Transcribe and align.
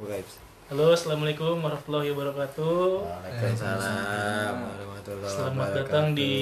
Vibes. 0.00 0.34
Halo, 0.70 0.94
assalamualaikum 0.94 1.58
warahmatullahi 1.58 2.14
wabarakatuh. 2.14 2.78
Waalaikumsalam 3.02 4.54
warahmatullahi 4.62 5.28
Selamat 5.28 5.58
wabarakatuh. 5.58 5.80
datang 5.82 6.06
di 6.14 6.32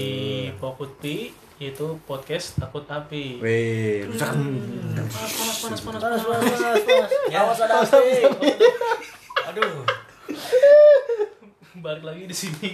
Pokutpi, 0.54 1.16
yaitu 1.56 1.96
podcast 2.04 2.54
takut 2.54 2.84
api. 2.86 3.40
Wih, 3.40 4.04
rusak. 4.06 4.30
Panas, 4.30 5.10
panas, 5.10 5.80
panas, 5.80 5.80
panas, 5.80 5.82
panas 5.82 6.22
panas. 6.22 6.22
panas 6.54 6.82
panas 6.84 7.10
ya 7.28 7.38
awas 7.42 7.58
ada 7.58 7.74
api 7.80 8.14
aduh 9.48 9.84
Balik 11.78 12.04
lagi 12.04 12.22
di 12.28 12.36
sini. 12.36 12.70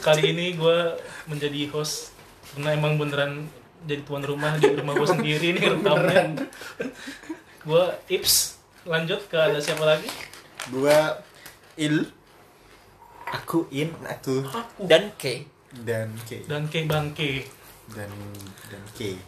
Kali 0.00 0.32
ini 0.32 0.56
gue 0.56 0.78
menjadi 1.26 1.68
host 1.70 2.16
karena 2.50 2.72
emang 2.72 2.96
beneran 2.96 3.44
jadi 3.84 4.02
tuan 4.02 4.24
rumah 4.24 4.56
di 4.56 4.72
rumah 4.72 4.94
gue 4.94 5.04
sendiri 5.06 5.52
nih 5.52 5.64
rekamnya. 5.76 6.48
Gue 7.60 7.84
Ips. 8.08 8.55
Lanjut 8.86 9.20
ke 9.26 9.36
ada 9.36 9.58
siapa 9.58 9.82
lagi? 9.84 10.06
Gua 10.68 11.18
Il. 11.76 12.06
Aku 13.26 13.66
In, 13.68 13.90
aku 14.00 14.46
dan 14.80 15.10
K 15.12 15.42
dan 15.82 16.14
K 16.22 16.46
Dan 16.46 16.70
K 16.70 16.86
Bangke. 16.86 17.42
dan 17.88 18.06
dan 18.64 18.82
K. 18.94 19.18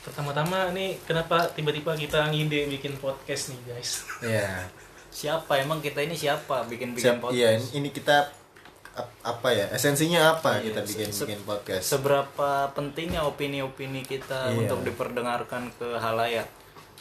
Pertama-tama 0.00 0.70
nih 0.70 0.94
kenapa 1.02 1.50
tiba-tiba 1.50 1.92
kita 1.92 2.30
ngide 2.30 2.70
bikin 2.70 2.94
podcast 2.96 3.50
nih 3.50 3.60
guys? 3.68 4.06
Ya. 4.24 4.70
siapa 5.08 5.58
emang 5.58 5.80
kita 5.80 5.98
ini 5.98 6.14
siapa 6.14 6.62
bikin 6.64 6.92
Siap, 6.92 6.94
bikin 6.94 7.14
podcast 7.18 7.34
iya, 7.34 7.50
ini- 7.74 7.90
kita 7.90 8.30
ap- 8.94 9.16
apa 9.24 9.48
ya? 9.50 9.66
Esensinya 9.68 10.30
apa 10.32 10.58
Iya, 10.58 10.70
kita 10.70 10.80
bikin 10.86 11.08
se- 11.10 11.26
bikin 11.26 11.42
podcast? 11.42 11.84
seberapa 11.88 12.50
pentingnya 12.70 13.24
opini-opini 13.24 14.06
kita 14.06 14.48
Iya. 14.48 14.58
untuk 14.60 14.86
diperdengarkan 14.86 15.74
ke 15.74 15.98
halayak 15.98 16.46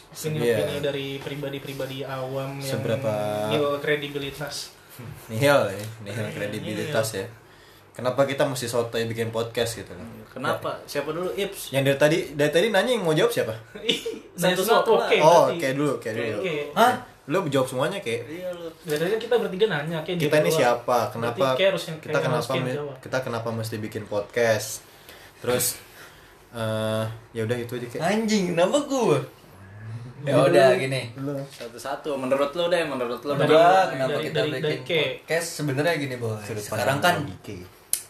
Opini-opini 0.07 0.73
Iya. 0.73 0.81
dari 0.81 1.07
pribadi-pribadi 1.17 1.97
awam 2.01 2.57
yang 2.57 2.71
Seberapa- 2.73 3.49
nil 3.49 3.77
kredibilitas. 3.77 4.71
Nihil 5.29 5.61
ya, 5.69 5.85
nihil 6.01 6.27
kredibilitas 6.31 7.07
ya. 7.13 7.25
Kenapa 7.91 8.23
kita 8.23 8.45
mesti 8.45 8.65
sotoy 8.65 9.05
bikin 9.05 9.29
podcast 9.29 9.73
gitu 9.75 9.89
kan? 9.89 10.05
kenapa 10.29 10.85
siapa 10.85 11.09
dulu 11.09 11.33
Ips 11.33 11.73
Yang 11.73 11.83
dari 11.83 11.97
tadi 11.97 12.17
dari 12.31 12.51
tadi 12.53 12.67
nanya 12.69 12.93
yang 12.93 13.01
mau 13.01 13.11
jawab 13.11 13.33
siapa? 13.33 13.57
Satu-satu 14.37 15.01
oke. 15.01 15.17
oh, 15.17 15.49
berarti. 15.49 15.57
kayak 15.57 15.75
dulu, 15.75 15.93
kayak 15.97 16.15
dulu. 16.15 16.37
Oke. 16.39 16.55
hah 16.73 16.93
Lu 17.27 17.43
jawab 17.43 17.67
semuanya 17.67 17.97
kayak 17.99 18.21
iya 18.23 18.49
lu 18.53 18.69
Dari 18.81 19.01
tadi 19.01 19.17
kita 19.19 19.35
bertiga 19.35 19.65
nanya 19.67 19.99
kayak 19.99 20.15
kita 20.15 20.35
ini 20.39 20.47
siapa 20.49 21.09
kenapa 21.11 21.57
yang- 21.57 21.99
kita 21.99 22.17
kenapa 22.21 22.53
kita 23.01 23.17
kenapa 23.19 23.49
mesti 23.51 23.75
bikin 23.77 24.05
podcast 24.05 24.85
terus 25.37 25.75
eh 26.49 27.05
ya 27.33 27.41
udah 27.43 27.57
itu 27.57 27.73
aja 27.75 27.87
kayak 27.89 28.03
anjing 28.03 28.55
kenapa 28.55 28.77
gua 28.85 29.19
ya 30.23 30.33
udah 30.39 30.67
gini. 30.73 31.01
Satu-satu. 31.47 32.15
Menurut 32.15 32.49
lu 32.53 32.65
deh 32.67 32.81
menurut 32.81 33.21
lu 33.21 33.33
Dari- 33.33 33.49
Gua 33.49 33.85
kenapa 33.85 34.09
dari- 34.13 34.25
kita 34.25 34.39
dari- 34.39 34.49
bikin 34.49 34.63
dari 34.63 34.77
podcast? 34.81 35.47
Sebenarnya 35.53 35.93
gini 35.95 36.15
boy 36.15 36.37
sekarang 36.57 36.97
kan 36.97 37.15
logika. 37.21 37.55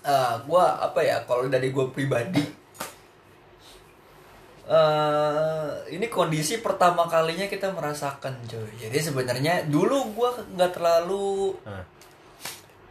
eh 0.07 0.33
gue 0.39 0.63
apa 0.63 0.99
ya 1.01 1.17
kalau 1.23 1.47
dari 1.47 1.67
gue 1.67 1.85
pribadi 1.89 2.43
eh 4.67 5.67
ini 5.89 6.07
kondisi 6.07 6.59
pertama 6.59 7.07
kalinya 7.07 7.47
kita 7.47 7.71
merasakan 7.71 8.35
coy. 8.43 8.67
Jadi 8.77 8.97
sebenarnya 8.99 9.63
dulu 9.65 10.11
gue 10.11 10.29
nggak 10.53 10.71
terlalu. 10.73 11.55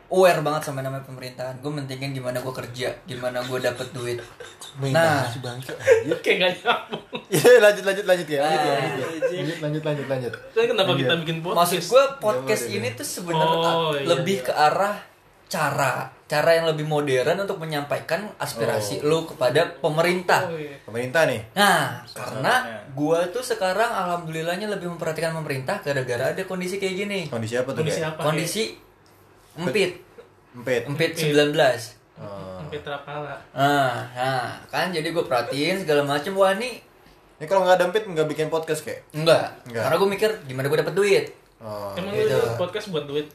Aware 0.09 0.39
banget 0.39 0.63
sama 0.65 0.81
namanya 0.81 1.03
pemerintahan 1.03 1.59
gue 1.59 1.67
mentingin 1.69 2.11
gimana 2.13 2.39
gue 2.39 2.55
kerja 2.55 2.89
gimana 3.05 3.43
gue 3.43 3.59
dapet 3.59 3.89
duit 3.91 4.19
nah 4.87 5.27
si 5.27 5.39
Kayak 6.23 6.37
gak 6.37 6.53
nyambung. 6.61 7.03
ya 7.27 7.59
lanjut 7.59 7.85
lanjut 7.85 8.05
lanjut 8.05 8.29
ya 8.29 8.39
lanjut 8.39 8.61
ya 8.61 8.71
Ah, 8.71 8.79
lanjut 8.79 9.03
ya. 9.03 9.07
lanjut 9.37 9.59
lanjut 9.59 9.83
lanjut 9.83 10.07
lanjut 10.07 10.33
Tapi 10.53 10.67
kenapa 10.69 10.91
kita 10.93 11.07
Lanjut. 11.09 11.21
bikin 11.23 11.37
podcast? 11.41 11.57
maksud 11.59 11.81
gue 11.83 12.05
podcast 12.19 12.63
Ya, 12.63 12.69
boleh, 12.69 12.79
ini 12.79 12.89
tuh 12.95 13.07
sebenarnya 13.09 13.69
Oh, 13.69 13.93
iya, 13.93 14.07
lebih 14.07 14.37
iya. 14.37 14.47
ke 14.47 14.53
arah 14.53 14.97
cara 15.47 15.95
cara 16.23 16.51
yang 16.53 16.67
lebih 16.67 16.83
modern 16.85 17.39
untuk 17.39 17.57
menyampaikan 17.57 18.27
aspirasi 18.37 18.99
lu 19.01 19.23
kepada 19.25 19.75
pemerintah 19.77 20.43
Oh, 20.45 20.55
iya. 20.55 20.75
pemerintah 20.83 21.23
nih 21.25 21.41
Nah, 21.53 22.03
karena 22.09 22.55
gua 22.93 23.27
tuh 23.27 23.43
sekarang 23.43 23.87
alhamdulillahnya 23.89 24.67
lebih 24.69 24.87
memperhatikan 24.89 25.31
pemerintah 25.33 25.79
gara-gara 25.81 26.31
ada 26.31 26.43
kondisi 26.43 26.77
kayak 26.77 26.95
gini. 26.97 27.21
kondisi 27.27 27.55
apa 27.55 27.71
tuh 27.71 27.81
Kondisi 27.81 27.97
kayak 27.97 28.11
apa? 28.13 28.23
Kondisi 28.23 28.63
empit, 29.57 29.91
empet 29.91 29.93
empit 30.57 30.83
Empit. 30.87 31.11
19. 31.13 31.53
Oh. 32.17 32.57
Sampai 32.59 32.81
terapala. 32.81 33.37
Nah, 33.53 34.09
nah, 34.11 34.57
kan 34.67 34.89
jadi 34.89 35.05
gue 35.07 35.21
perhatiin 35.23 35.77
segala 35.79 36.03
macem 36.03 36.33
wah 36.33 36.53
nih 36.53 36.81
ini 37.37 37.45
kalau 37.45 37.63
nggak 37.63 37.77
ada 37.77 37.85
empet 37.87 38.05
nggak 38.07 38.25
bikin 38.27 38.49
podcast 38.49 38.81
kayak 38.81 39.05
enggak. 39.13 39.53
Enggak. 39.65 39.83
Karena 39.85 39.97
gue 39.97 40.09
mikir 40.11 40.31
gimana 40.45 40.67
gue 40.67 40.79
dapet 40.79 40.95
duit. 40.95 41.25
oh 41.59 41.93
Emang 41.95 42.13
gitu. 42.13 42.33
lu 42.33 42.57
podcast 42.57 42.89
buat 42.89 43.05
duit? 43.05 43.29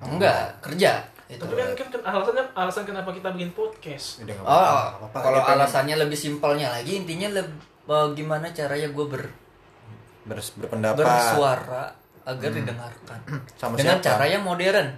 Enggak, 0.00 0.54
kerja. 0.60 1.02
Itu. 1.26 1.42
Tapi 1.42 1.54
kan, 1.54 1.68
kan, 1.76 1.86
kan 1.88 2.00
alasannya 2.08 2.44
alasan 2.52 2.82
kenapa 2.84 3.10
kita 3.10 3.30
bikin 3.30 3.50
podcast. 3.50 4.22
nggak 4.22 4.38
Oh, 4.40 4.46
apa-apa, 4.48 5.18
kalau 5.20 5.38
pengen 5.40 5.54
alasannya 5.56 5.96
lebih 5.96 6.16
simpelnya 6.16 6.70
lagi 6.70 6.92
intinya 6.96 7.28
leb- 7.32 7.58
eh, 7.84 8.08
gimana 8.12 8.46
caranya 8.48 8.88
gue 8.88 9.06
ber, 9.08 9.22
bers- 10.24 10.54
berpendapat 10.54 11.02
bersuara 11.02 11.90
agar 12.22 12.50
didengarkan 12.52 13.18
Sama 13.54 13.74
dengan 13.74 13.98
siapa? 13.98 14.06
cara 14.08 14.24
yang 14.28 14.42
modern. 14.42 14.88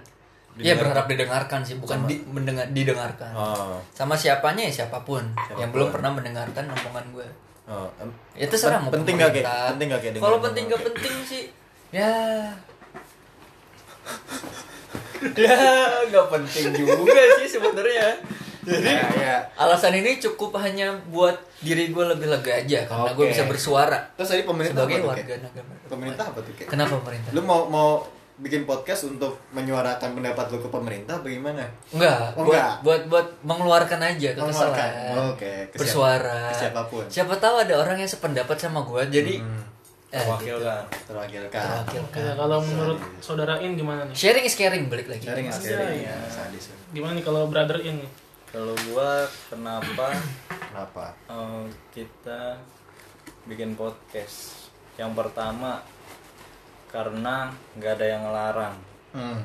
Iya 0.55 0.73
berharap 0.75 1.05
didengarkan 1.05 1.59
sih, 1.61 1.75
bukan 1.75 2.05
di, 2.05 2.21
mendengar 2.25 2.69
didengarkan. 2.69 3.33
oh 3.33 3.81
Sama 3.89 4.13
siapanya 4.13 4.63
ya 4.63 4.85
siapa 4.85 5.01
pun, 5.01 5.25
Siapa 5.35 5.49
pun. 5.49 5.59
yang 5.59 5.69
belum 5.69 5.89
pernah 5.89 6.11
mendengarkan 6.11 6.69
omongan 6.69 7.05
gue. 7.11 7.27
oh 7.65 7.89
Ya 8.33 8.45
terserah 8.45 8.77
mau 8.77 8.89
penting 8.89 9.15
nggak 9.15 9.31
kayak 9.33 9.73
penting 9.73 9.87
nggak 9.89 10.01
kayak 10.03 10.13
Kalau 10.17 10.37
penting 10.39 10.63
gak 10.67 10.81
penting 10.83 11.15
sih, 11.23 11.43
ya. 11.97 12.13
ya 15.33 15.57
nggak 16.05 16.27
penting 16.29 16.65
juga 16.75 17.21
sih 17.39 17.47
sebenarnya. 17.49 18.07
Jadi 18.63 18.87
ya, 18.87 19.03
ya. 19.13 19.35
alasan 19.57 19.91
ini 19.93 20.21
cukup 20.21 20.55
hanya 20.57 20.95
buat 21.09 21.35
diri 21.59 21.91
gue 21.91 22.05
lebih 22.05 22.29
lega 22.29 22.53
aja 22.57 22.87
karena 22.87 23.11
gue 23.11 23.25
Oke. 23.25 23.31
bisa 23.31 23.43
bersuara 23.43 23.99
terus 24.15 24.31
tadi 24.31 24.43
pemerintah 24.43 24.83
sebagai 24.83 24.99
apa 24.99 25.09
warga 25.09 25.35
negara. 25.37 25.67
pemerintah 25.83 26.25
apa 26.31 26.39
tuh 26.39 26.53
kayak 26.53 26.69
Kenapa 26.71 26.95
pemerintah? 26.95 27.31
lu 27.31 27.41
mau 27.43 27.67
mau 27.67 27.89
bikin 28.35 28.63
podcast 28.63 29.05
untuk 29.07 29.37
menyuarakan 29.49 30.09
pendapat 30.11 30.45
lu 30.47 30.57
ke 30.57 30.67
pemerintah 30.67 31.15
bagaimana 31.17 31.61
Enggak, 31.89 32.33
Oh, 32.33 32.41
buat, 32.41 32.49
enggak. 32.51 32.73
buat 32.81 33.01
buat 33.07 33.27
mengeluarkan 33.41 33.99
aja 34.01 34.29
kekesalan. 34.31 34.43
Mengeluarkan. 34.43 34.89
Oke, 35.29 35.51
ke 35.63 35.75
siapa- 35.75 35.77
bersuara. 35.77 36.39
ke 36.43 36.55
siapa 36.57 36.81
pun. 36.85 37.05
Siapa 37.05 37.33
tahu 37.35 37.55
ada 37.59 37.73
orang 37.77 37.97
yang 37.97 38.09
sependapat 38.09 38.57
sama 38.57 38.81
gue, 38.81 39.01
jadi 39.11 39.33
Hmm, 39.37 39.61
eh, 40.09 40.25
wakilkan 40.25 40.81
terwakilkan 41.05 41.61
terwakilkan. 41.85 42.19
Ya, 42.19 42.33
kalau 42.33 42.57
menurut 42.59 42.99
saudara 43.19 43.57
In 43.59 43.73
gimana 43.73 44.01
nih? 44.03 44.15
Sharing 44.15 44.43
is 44.43 44.55
caring 44.55 44.85
balik 44.87 45.05
lagi. 45.07 45.23
sharing 45.23 45.47
Anjay. 45.47 45.69
sharing 45.69 46.01
ya 46.01 46.17
sadis 46.25 46.73
Gimana 46.89 47.13
nih 47.13 47.23
kalau 47.23 47.45
brother 47.45 47.77
In 47.81 48.01
kalau 48.47 48.73
gua 48.87 49.25
kenapa 49.47 50.13
kenapa 50.49 51.05
eh, 51.27 51.63
kita 51.91 52.57
bikin 53.45 53.73
podcast 53.73 54.69
yang 54.93 55.11
pertama 55.11 55.81
karena 56.93 57.49
nggak 57.75 57.93
ada 57.97 58.05
yang 58.05 58.21
ngelarang. 58.23 58.75
Hmm. 59.13 59.41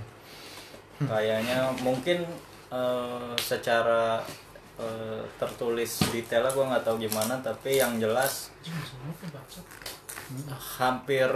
kayaknya 0.98 1.70
mungkin 1.84 2.26
eh, 2.72 3.32
secara 3.38 4.18
eh, 4.80 5.22
tertulis 5.38 6.02
detailnya 6.10 6.50
gue 6.50 6.64
nggak 6.74 6.84
tahu 6.84 6.96
gimana 6.98 7.38
tapi 7.38 7.78
yang 7.78 8.00
jelas 8.02 8.50
hampir 10.76 11.28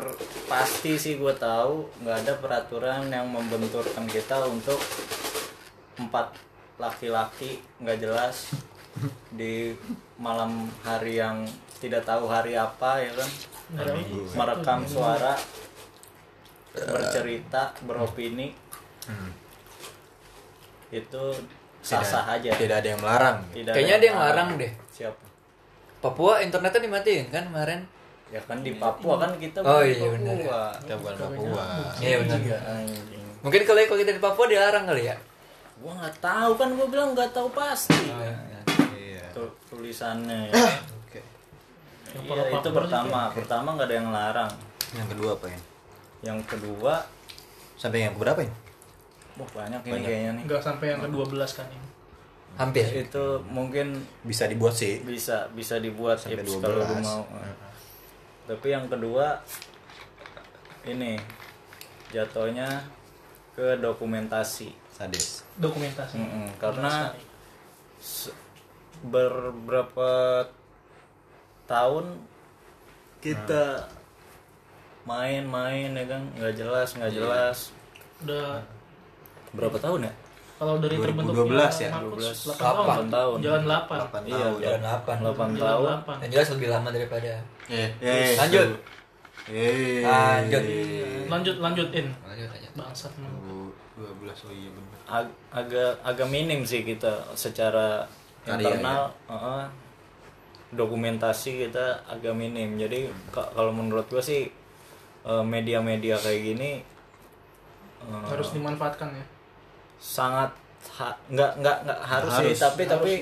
pasti 0.48 1.00
sih 1.00 1.16
gue 1.16 1.32
tahu 1.32 1.88
nggak 2.04 2.18
ada 2.26 2.34
peraturan 2.36 3.08
yang 3.08 3.24
membenturkan 3.32 4.04
kita 4.04 4.44
untuk 4.44 4.76
empat 5.96 6.36
laki-laki 6.76 7.62
nggak 7.80 7.98
jelas. 8.02 8.52
Di 9.32 9.72
malam 10.20 10.68
hari 10.84 11.16
yang 11.16 11.48
tidak 11.80 12.04
tahu 12.04 12.28
hari 12.28 12.52
apa 12.52 13.00
ya 13.00 13.12
kan? 13.16 13.30
Merekam 14.36 14.84
suara 14.84 15.32
bercerita 16.74 17.62
beropini 17.82 18.52
Hmm. 19.02 19.34
itu 20.88 21.24
sah-sah 21.80 22.30
aja 22.30 22.54
tidak 22.54 22.78
ada 22.78 22.88
yang 22.88 23.00
melarang 23.00 23.42
Tidak 23.50 23.72
Kayaknya 23.72 23.94
ada 23.94 24.06
yang 24.06 24.18
larang 24.20 24.48
deh. 24.54 24.72
siapa 24.88 25.18
Papua 25.98 26.38
internetnya 26.38 26.80
dimatiin 26.80 27.26
kan 27.28 27.46
kemarin? 27.46 27.82
ya 28.28 28.38
kan 28.40 28.58
di 28.58 28.74
Papua 28.74 29.18
kan 29.18 29.34
kita 29.36 29.58
Oh, 29.60 29.78
bukan 29.78 29.84
iya, 29.84 30.06
benar. 30.08 30.34
Papua 30.36 30.62
kita 30.78 30.94
bukan 30.96 31.14
Papua 31.18 31.64
Iya 31.98 32.16
benar. 32.20 32.38
Iya, 32.38 32.58
Mungkin 33.38 33.60
kalau 33.62 33.80
kalau 33.82 33.98
kita 33.98 34.12
di 34.12 34.22
Papua 34.22 34.46
dilarang 34.46 34.84
kali 34.86 35.02
ya? 35.04 35.16
gua 35.76 35.92
nggak 35.96 36.16
tahu 36.16 36.50
kan 36.54 36.68
gua 36.72 36.86
bilang 36.86 37.10
nggak 37.10 37.30
tahu 37.32 37.50
pasti 37.50 38.06
iya 38.94 39.26
Tuh, 39.28 39.50
tulisannya 39.66 40.46
ya. 40.46 40.54
oke 41.00 41.20
Yang 42.08 42.22
Iya, 42.22 42.38
Papua 42.38 42.54
itu 42.56 42.70
pertama 42.72 43.20
pertama 43.30 43.68
nggak 43.74 43.88
ada 43.88 43.96
yang 43.96 44.08
larang 44.08 44.50
yang 44.92 45.08
kedua 45.08 45.34
apa 45.34 45.46
ya 45.48 45.58
yang 46.22 46.38
kedua 46.42 47.02
sampai 47.74 48.06
yang 48.06 48.14
berapa 48.14 48.40
ya 48.40 48.52
wah 49.32 49.48
banyak 49.48 49.80
ini 49.82 50.00
kayaknya 50.04 50.30
nih. 50.36 50.42
Enggak 50.44 50.62
sampai 50.62 50.86
yang 50.92 51.00
ke-12 51.00 51.42
kan 51.56 51.66
ini. 51.66 51.88
Hampir. 52.52 52.84
itu 52.84 53.24
mungkin 53.48 53.96
bisa 54.22 54.44
dibuat 54.44 54.76
sih. 54.76 55.00
bisa 55.00 55.48
bisa 55.56 55.80
dibuat 55.80 56.20
Sampai 56.20 56.44
tips 56.44 56.60
12. 56.60 56.62
kalau 56.62 56.84
lu 56.84 56.96
mau. 57.00 57.22
Tapi 58.44 58.66
yang 58.68 58.86
kedua 58.92 59.40
ini 60.84 61.16
jatuhnya 62.12 62.84
ke 63.56 63.80
dokumentasi. 63.80 64.68
Sadis. 64.92 65.48
Dokumentasi. 65.56 66.20
Mm-mm, 66.20 66.46
karena 66.60 67.08
Sekali. 67.08 67.24
se- 67.96 68.36
beberapa 69.02 70.44
tahun 71.64 72.20
kita 73.24 73.88
main-main 75.04 75.90
ya 75.90 76.04
kan? 76.06 76.22
Nggak 76.32 76.54
jelas 76.54 76.88
nggak 76.92 77.12
jelas. 77.12 77.58
Udah. 78.20 78.62
Berapa 79.52 79.76
tahun 79.76 80.06
ya? 80.06 80.12
Kalau 80.54 80.78
dari 80.78 80.94
2012 80.94 81.02
terbentuknya 81.02 81.66
ya? 81.76 81.90
Markus 81.90 82.26
12. 82.46 82.54
8 82.54 82.54
tahun, 82.54 82.76
Delapan 82.78 83.06
tahun. 83.08 83.36
jalan 83.40 83.62
8 83.64 83.98
8 83.98 84.22
Iya, 84.22 84.38
tahun. 84.38 84.58
Jalan 84.62 84.80
8 84.80 85.16
delapan 85.18 85.48
jalan 85.48 85.58
tahun 85.58 85.86
8 86.06 86.22
Dan 86.22 86.28
jelas 86.30 86.48
lebih 86.50 86.68
lama 86.68 86.88
daripada 86.88 87.30
eh 87.68 87.88
eh 87.98 88.30
Lanjut. 88.36 88.68
eh 89.48 90.02
Lanjut. 90.02 90.62
lanjut 91.28 91.56
lanjutin 91.58 92.06
Lanjut 92.22 92.48
aja. 92.48 92.68
bangsat. 92.72 93.12
12 93.92 93.98
oh 94.22 94.52
iya 94.52 94.70
benar 94.70 94.98
Ag- 95.04 95.36
agak 95.50 95.92
agak 96.00 96.28
minim 96.28 96.62
sih 96.62 96.82
kita 96.82 97.10
secara 97.34 98.06
Karya, 98.42 98.70
internal. 98.72 99.10
uh-uh, 99.26 99.66
dokumentasi 100.70 101.60
kita 101.60 101.86
agak 102.06 102.32
minim. 102.32 102.74
Jadi 102.76 103.04
ka- 103.28 103.50
kalau 103.50 103.70
menurut 103.70 104.06
gua 104.06 104.18
sih 104.18 104.46
uh, 104.46 104.61
media-media 105.24 106.18
kayak 106.18 106.40
gini 106.42 106.70
uh, 108.02 108.26
harus 108.26 108.50
dimanfaatkan 108.50 109.14
ya? 109.14 109.24
sangat 110.02 110.50
ha- 110.98 111.18
nggak 111.30 111.62
nggak 111.62 111.76
nggak 111.86 112.00
harus, 112.02 112.32
Harus. 112.34 112.50
sih 112.50 112.54
tapi 112.58 112.82
tapi 112.90 113.12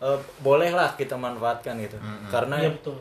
uh, 0.00 0.16
bolehlah 0.40 0.96
kita 0.96 1.12
manfaatkan 1.16 1.76
gitu. 1.76 2.00
Karena 2.32 2.64
iya 2.64 2.72
betul. 2.72 2.96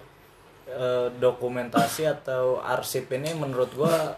eh, 0.67 1.07
dokumentasi 1.19 2.03
atau 2.07 2.59
arsip 2.59 3.07
ini 3.11 3.31
menurut 3.35 3.71
gua 3.75 4.15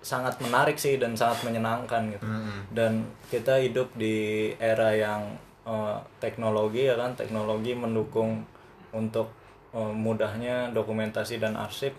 sangat 0.00 0.40
menarik 0.40 0.74
sih 0.80 0.96
dan 0.98 1.14
sangat 1.14 1.44
menyenangkan 1.46 2.10
gitu. 2.10 2.26
Dan 2.74 3.06
kita 3.30 3.60
hidup 3.62 3.90
di 3.94 4.50
era 4.58 4.90
yang 4.90 5.22
eh, 5.62 5.96
teknologi 6.18 6.90
ya 6.90 6.98
kan? 6.98 7.14
Teknologi 7.14 7.74
mendukung 7.74 8.42
untuk 8.90 9.30
eh, 9.70 9.94
mudahnya 9.94 10.74
dokumentasi 10.74 11.38
dan 11.38 11.54
arsip. 11.54 11.94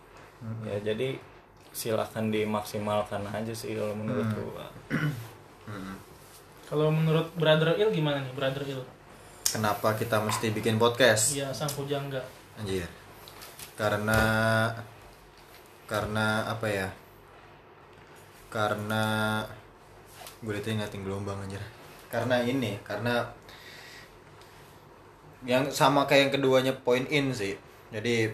Ya 0.67 0.81
jadi 0.81 1.15
silahkan 1.71 2.27
dimaksimalkan 2.27 3.23
aja 3.31 3.53
sih 3.55 3.79
kalau 3.79 3.95
menurut 3.95 4.27
gua. 4.35 4.67
Kalau 6.71 6.87
menurut 6.87 7.27
brother 7.35 7.75
il 7.75 7.91
gimana 7.91 8.23
nih 8.23 8.31
brother 8.31 8.63
il? 8.63 8.79
Kenapa 9.51 9.91
kita 9.99 10.23
mesti 10.23 10.55
bikin 10.55 10.79
podcast? 10.79 11.35
Iya 11.35 11.51
sang 11.51 11.71
pujangga. 11.71 12.23
Anjir. 12.55 12.87
Karena 13.75 14.19
karena 15.87 16.47
apa 16.47 16.67
ya? 16.71 16.87
Karena 18.47 19.03
gue 20.39 20.55
itu 20.55 20.71
ingatin 20.71 21.03
gelombang 21.03 21.43
anjir. 21.43 21.59
Karena 22.07 22.39
ini 22.43 22.79
karena 22.87 23.27
yang 25.43 25.67
sama 25.71 26.07
kayak 26.07 26.21
yang 26.27 26.33
keduanya 26.39 26.73
point 26.83 27.07
in 27.11 27.35
sih. 27.35 27.59
Jadi 27.91 28.31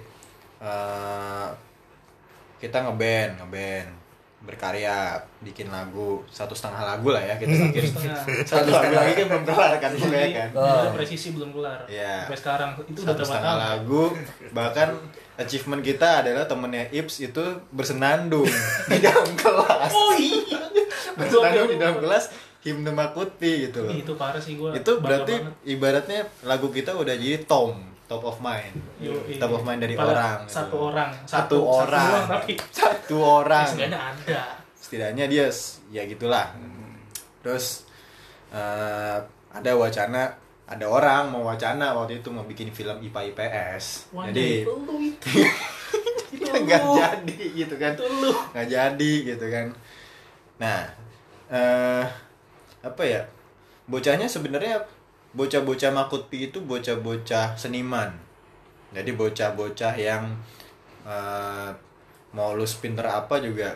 eh, 0.62 1.48
kita 2.58 2.78
ngeband 2.86 3.42
ngeband 3.42 3.90
berkarya 4.38 5.18
bikin 5.42 5.68
lagu 5.74 6.22
satu 6.30 6.54
setengah 6.54 6.86
lagu 6.86 7.10
lah 7.10 7.20
ya 7.20 7.36
kita 7.42 7.52
bikin. 7.74 7.84
Setengah. 7.90 8.24
Satu 8.46 8.70
lagu 8.70 8.94
lagi 8.94 9.14
kan 9.18 9.26
belum 9.34 9.44
kelar 9.50 9.74
kan 9.82 9.92
pokoknya 9.98 10.30
kan. 10.30 10.50
Jadi, 10.54 10.88
presisi 10.94 11.28
belum 11.34 11.50
kelar. 11.58 11.80
Iya. 11.90 12.30
sampai 12.30 12.38
sekarang 12.38 12.70
itu 12.86 13.00
udah 13.02 13.08
satu 13.12 13.18
berapa 13.18 13.26
setengah 13.26 13.54
tahun? 13.54 13.66
lagu 13.66 14.04
bahkan 14.54 14.90
achievement 15.42 15.82
kita 15.82 16.10
adalah 16.22 16.44
temennya 16.46 16.86
Ips 16.94 17.16
itu 17.26 17.44
bersenandung 17.74 18.46
di 18.94 18.98
dalam 19.02 19.30
kelas. 19.34 19.92
Oh 19.92 20.14
iya. 20.16 20.62
Bersenandung 21.18 21.70
di 21.74 21.78
dalam 21.82 21.98
kelas 21.98 22.26
himne 22.62 22.92
Makutpi 22.94 23.52
gitu 23.68 23.90
loh. 23.90 23.92
Itu 23.92 24.14
parah 24.22 24.40
sih 24.40 24.54
gua. 24.54 24.72
Itu 24.78 25.02
berarti 25.02 25.34
banget. 25.34 25.54
ibaratnya 25.66 26.22
lagu 26.46 26.70
kita 26.70 26.94
udah 26.94 27.18
jadi 27.18 27.42
tom 27.50 27.97
top 28.08 28.24
of 28.24 28.40
mind. 28.40 28.72
Yoi. 28.98 29.36
top 29.36 29.52
of 29.52 29.64
mind 29.64 29.84
dari 29.84 29.94
Pada 29.94 30.12
orang 30.12 30.38
gitu. 30.44 30.52
satu 30.56 30.76
orang 30.80 31.10
Satu 31.28 31.58
orang. 31.62 32.08
doang, 32.08 32.26
tapi 32.32 32.54
satu 32.80 33.16
orang. 33.20 33.68
Setidaknya 33.68 34.00
ada. 34.00 34.42
Setidaknya 34.74 35.26
dia 35.28 35.46
ya 35.88 36.04
gitulah. 36.08 36.48
Terus 37.44 37.84
eh, 38.50 39.18
ada 39.52 39.72
wacana 39.76 40.32
ada 40.68 40.84
orang 40.84 41.32
mau 41.32 41.48
wacana 41.48 41.96
waktu 41.96 42.20
itu 42.20 42.28
mau 42.28 42.44
bikin 42.44 42.76
film 42.76 43.00
IPA 43.00 43.32
IPS 43.32 44.12
Wah, 44.12 44.28
jadi 44.28 44.64
itu. 44.68 44.72
Nggak 46.44 46.84
jadi 46.84 47.40
gitu 47.56 47.76
kan. 47.76 47.94
Nggak 48.52 48.68
jadi 48.68 49.12
gitu 49.24 49.46
kan. 49.48 49.68
Nah 50.60 50.80
eh 51.48 52.06
apa 52.84 53.04
ya? 53.04 53.24
Bocahnya 53.88 54.28
sebenarnya 54.28 54.84
bocah-bocah 55.36 55.92
makutpi 55.92 56.52
itu 56.52 56.64
bocah-bocah 56.64 57.58
seniman. 57.60 58.12
Jadi 58.96 59.12
bocah-bocah 59.16 59.94
yang 60.00 60.32
eh, 61.04 61.70
mau 62.36 62.56
lu 62.56 62.64
pinter 62.80 63.04
apa 63.08 63.40
juga 63.44 63.76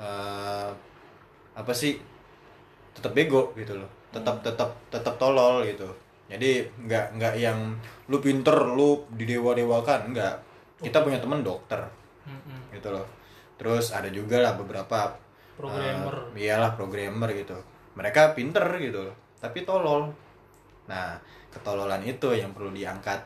eh, 0.00 0.68
apa 1.56 1.72
sih 1.74 1.98
tetap 2.96 3.12
bego 3.12 3.52
gitu 3.56 3.76
loh. 3.76 3.90
Tetap 4.10 4.40
tetap 4.40 4.70
tetap 4.88 5.14
tolol 5.20 5.66
gitu. 5.68 5.88
Jadi 6.30 6.64
nggak 6.86 7.18
nggak 7.18 7.34
yang 7.36 7.74
lu 8.08 8.18
pinter 8.22 8.54
lu 8.72 9.04
didewa-dewakan 9.12 10.14
nggak. 10.14 10.34
Kita 10.80 11.04
punya 11.04 11.20
temen 11.20 11.44
dokter 11.44 11.80
gitu 12.72 12.88
loh. 12.88 13.04
Terus 13.60 13.92
ada 13.92 14.08
juga 14.08 14.40
lah 14.40 14.56
beberapa 14.56 15.12
Programmer. 15.60 16.32
eh, 16.32 16.48
iyalah 16.48 16.72
programmer 16.72 17.28
gitu. 17.36 17.52
Mereka 17.92 18.32
pinter 18.32 18.64
gitu 18.80 19.04
loh 19.04 19.16
tapi 19.40 19.64
tolol 19.64 20.12
nah 20.90 21.14
ketololan 21.54 22.02
itu 22.02 22.34
yang 22.34 22.50
perlu 22.50 22.74
diangkat. 22.74 23.22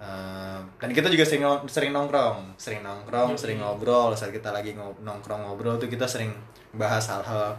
Eh, 0.00 0.60
dan 0.80 0.90
kita 0.96 1.12
juga 1.12 1.28
sering 1.28 1.44
sering 1.68 1.92
nongkrong 1.92 2.56
sering 2.56 2.80
nongkrong 2.86 3.34
sering 3.34 3.58
ngobrol. 3.58 4.14
Saat 4.14 4.30
kita 4.30 4.54
lagi 4.54 4.72
nongkrong 4.78 5.44
ngobrol 5.44 5.76
tuh 5.76 5.90
kita 5.90 6.06
sering 6.06 6.30
bahas 6.72 7.10
hal-hal 7.10 7.58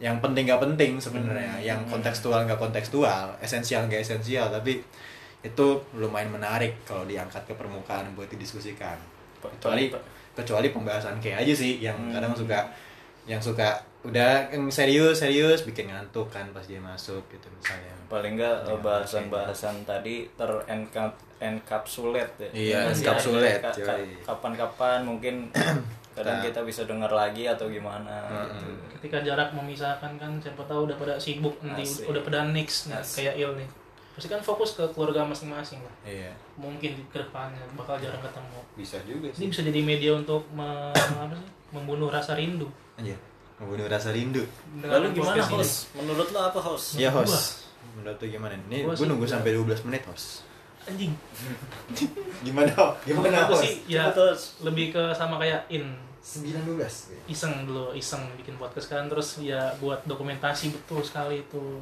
yang 0.00 0.16
penting 0.20 0.48
gak 0.48 0.60
penting 0.64 0.96
sebenarnya 0.96 1.60
yang 1.60 1.84
kontekstual 1.84 2.48
nggak 2.48 2.56
kontekstual 2.56 3.36
esensial 3.42 3.88
nggak 3.88 4.04
esensial. 4.04 4.52
Tapi 4.52 4.78
itu 5.40 5.66
lumayan 5.96 6.30
menarik 6.30 6.76
kalau 6.84 7.08
diangkat 7.08 7.42
ke 7.48 7.54
permukaan 7.56 8.12
buat 8.14 8.28
didiskusikan. 8.28 8.96
Kecuali 9.40 9.90
kecuali 10.36 10.68
pembahasan 10.70 11.18
kayak 11.18 11.42
aja 11.42 11.54
sih 11.56 11.82
yang 11.82 11.96
kadang 12.14 12.32
suka 12.36 12.70
yang 13.24 13.40
suka 13.40 13.76
udah 14.00 14.48
yang 14.48 14.64
serius 14.72 15.20
serius 15.20 15.60
bikin 15.60 15.92
ngantuk 15.92 16.32
kan 16.32 16.48
pas 16.50 16.64
dia 16.64 16.80
masuk 16.80 17.20
gitu 17.28 17.46
misalnya. 17.52 17.92
Paling 18.08 18.34
enggak 18.34 18.64
eh, 18.64 18.80
bahasan-bahasan 18.80 19.84
tadi 19.84 20.24
terenkapsulat 20.34 22.30
ya. 22.38 22.48
Iya, 22.52 22.78
ka- 22.92 23.20
ka- 23.72 23.98
yoi. 23.98 24.16
kapan-kapan 24.20 25.04
mungkin 25.04 25.48
kadang 26.16 26.42
kita 26.42 26.60
bisa 26.64 26.84
dengar 26.84 27.08
lagi 27.08 27.46
atau 27.46 27.70
gimana 27.70 28.10
gitu. 28.50 28.66
ketika 28.98 29.22
jarak 29.22 29.54
memisahkan 29.54 30.10
kan 30.18 30.32
siapa 30.36 30.60
tahu 30.66 30.84
udah 30.84 30.96
pada 30.98 31.14
sibuk 31.16 31.54
nanti 31.62 31.86
Asik. 31.86 32.10
udah 32.10 32.20
pada 32.20 32.40
next 32.50 32.90
nah, 32.90 33.00
Asik. 33.00 33.24
kayak 33.24 33.34
il 33.38 33.52
nih. 33.56 33.68
Pasti 34.10 34.26
kan 34.26 34.42
fokus 34.42 34.74
ke 34.74 34.84
keluarga 34.90 35.22
masing-masing 35.22 35.80
lah. 35.80 35.94
Iya. 36.02 36.32
Mungkin 36.56 36.92
di 36.92 37.02
ke 37.06 37.16
depannya 37.16 37.62
bakal 37.72 37.96
jarang 37.96 38.20
ketemu. 38.20 38.60
Bisa 38.74 38.96
juga 39.06 39.28
ini 39.30 39.46
bisa 39.48 39.60
jadi 39.62 39.80
media 39.80 40.12
untuk 40.12 40.44
me- 40.50 40.92
apa 40.92 41.32
sih? 41.32 41.48
Membunuh 41.70 42.10
rasa 42.10 42.34
rindu 42.34 42.66
aja 43.00 43.16
membunuh 43.56 43.86
rasa 43.86 44.08
rindu. 44.10 44.40
Lalu 44.78 45.12
gimana 45.12 45.40
host 45.42 45.92
menurut 45.92 46.28
lo 46.30 46.40
apa 46.42 46.56
host 46.58 46.96
ya 46.96 47.08
Gua. 47.08 47.20
host 47.22 47.68
menurut 47.92 48.16
tuh 48.16 48.28
gimana? 48.28 48.56
Ini 48.68 48.84
Gua 48.84 48.92
gue 48.92 49.04
nunggu 49.04 49.26
sampai 49.26 49.52
12 49.52 49.84
menit 49.84 50.04
host 50.04 50.44
anjing. 50.80 51.12
Gimana 52.46 52.72
gimana 53.04 53.36
aku 53.44 53.52
host 53.52 53.64
sih 53.64 53.74
ya 53.86 54.08
Terus. 54.10 54.56
lebih 54.60 54.92
ke 54.92 55.02
sama 55.12 55.36
kayak 55.36 55.68
in. 55.68 55.92
19 56.20 56.76
iseng 57.28 57.64
dulu 57.64 57.92
iseng 57.92 58.20
bikin 58.36 58.56
podcast 58.56 58.88
kan. 58.88 59.08
Terus 59.08 59.40
ya 59.40 59.72
buat 59.76 60.04
dokumentasi 60.04 60.68
betul 60.70 61.00
sekali 61.00 61.40
itu. 61.40 61.80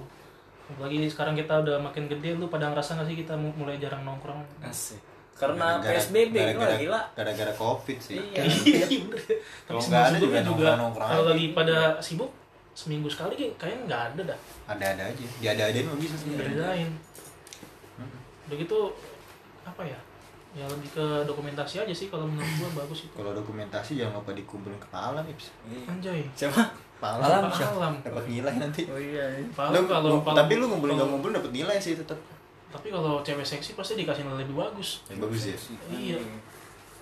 Apalagi 0.68 1.06
sekarang 1.06 1.34
kita 1.34 1.58
udah 1.58 1.78
makin 1.78 2.06
gede 2.06 2.34
lu 2.34 2.46
pada 2.46 2.68
ngerasa 2.68 2.94
gak 2.94 3.08
sih 3.08 3.16
kita 3.16 3.34
mu- 3.34 3.54
mulai 3.54 3.78
jarang 3.78 4.04
nongkrong? 4.04 4.38
Asik. 4.60 5.00
Karena 5.38 5.78
Gara-gara- 5.78 5.94
PSBB 5.96 6.34
gila 6.34 6.42
gara-gara- 6.50 6.80
gila. 6.80 7.00
gara-gara 7.14 7.52
covid 7.54 7.98
sih. 7.98 8.18
Iya. 8.18 8.42
iya. 8.42 8.86
Bener 9.06 9.36
Kalau 9.64 9.78
tapi 9.78 9.88
nggak 9.88 10.02
ada 10.04 10.18
juga 10.18 10.38
juga 10.40 10.68
nongkrong-nongkrong 10.74 11.08
kalau 11.08 11.24
lagi 11.28 11.46
pada 11.54 11.76
sibuk 11.98 12.30
seminggu 12.72 13.06
sekali 13.06 13.34
kayak- 13.34 13.56
kayaknya 13.56 13.80
nggak 13.84 14.02
ada 14.08 14.22
dah. 14.28 14.38
Ada-ada 14.68 15.02
aja. 15.06 15.24
Diada-adain 15.38 15.84
mah 15.84 15.96
bisa 15.96 16.14
sih. 16.14 16.30
Bedain 16.32 16.90
udah 18.44 18.56
gitu 18.56 18.78
apa 19.62 19.82
ya 19.84 19.98
ya 20.56 20.64
lebih 20.66 20.88
ke 20.90 21.04
dokumentasi 21.22 21.76
aja 21.78 21.92
sih 21.92 22.08
kalau 22.08 22.24
menurut 22.24 22.48
gua 22.58 22.82
bagus 22.82 23.04
itu. 23.04 23.12
Kalau 23.12 23.30
dokumentasi 23.32 23.90
jangan 23.94 24.18
lupa 24.18 24.32
dikumpulin 24.32 24.74
ke 24.76 24.88
pahala 24.88 25.20
nih 25.20 25.36
anjay. 25.84 26.24
Siapa? 26.34 26.64
Pahala 26.98 27.44
Alam. 27.44 27.52
alam 27.52 27.94
dapat 28.00 28.24
nilai 28.26 28.54
nanti. 28.58 28.82
Oh 28.84 28.96
iya 28.96 29.22
Pahala 29.52 29.76
Lu- 29.76 29.86
kalau 29.86 30.08
lu- 30.10 30.22
kalau- 30.24 30.34
tapi 30.34 30.52
lu 30.56 30.66
ngumpulin 30.66 30.96
nggak 30.96 31.08
ngumpulin 31.08 31.34
dapat 31.36 31.52
nilai 31.52 31.76
sih 31.76 31.94
tetap 31.94 32.16
tapi 32.68 32.92
kalau 32.92 33.24
cewek 33.24 33.46
seksi 33.46 33.72
pasti 33.76 33.96
dikasih 33.96 34.28
nilai 34.28 34.44
lebih 34.44 34.56
bagus. 34.56 35.04
Ya, 35.08 35.16
bagus 35.16 35.42
ya? 35.48 35.56
Iya. 35.88 36.18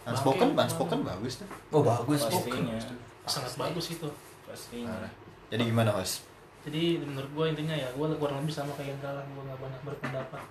Unspoken? 0.07 0.55
Bangke. 0.55 0.71
unspoken 0.71 1.01
bagus 1.03 1.43
tuh. 1.43 1.49
Oh 1.75 1.83
bagus. 1.83 2.21
pastinya. 2.27 2.79
Sangat 3.27 3.53
bagus 3.59 3.87
itu. 3.91 4.09
Pastinya. 4.47 5.11
Jadi 5.51 5.63
gimana 5.67 5.91
host 5.95 6.27
jadi 6.67 6.99
menurut 6.99 7.31
gue 7.31 7.47
intinya 7.55 7.77
ya 7.79 7.87
gue 7.95 8.07
kurang 8.19 8.43
lebih 8.43 8.51
sama 8.51 8.75
kayak 8.75 8.99
Indra 8.99 9.15
lah 9.15 9.23
gue 9.23 9.43
nggak 9.47 9.61
banyak 9.63 9.81
berpendapat. 9.87 10.43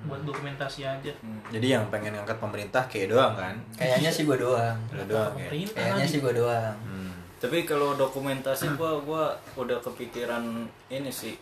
Buat 0.00 0.24
dokumentasi 0.24 0.80
aja. 0.82 1.12
Hmm. 1.20 1.44
jadi 1.52 1.76
yang 1.78 1.84
pengen 1.92 2.16
ngangkat 2.16 2.40
pemerintah 2.42 2.82
kayak 2.90 3.14
doang 3.14 3.36
kan? 3.38 3.54
Kayaknya 3.78 4.10
sih 4.10 4.26
gue 4.26 4.36
doang. 4.40 4.76
Lu 4.90 5.02
doang 5.06 5.32
ya? 5.38 5.48
Kayaknya 5.70 6.06
sih 6.10 6.18
gue 6.18 6.32
doang. 6.34 6.74
hmm. 6.82 7.12
tapi 7.40 7.64
kalau 7.64 7.96
dokumentasi 7.96 8.76
gua 8.76 9.00
gua 9.00 9.32
udah 9.56 9.80
kepikiran 9.80 10.68
ini 10.92 11.08
sih 11.08 11.32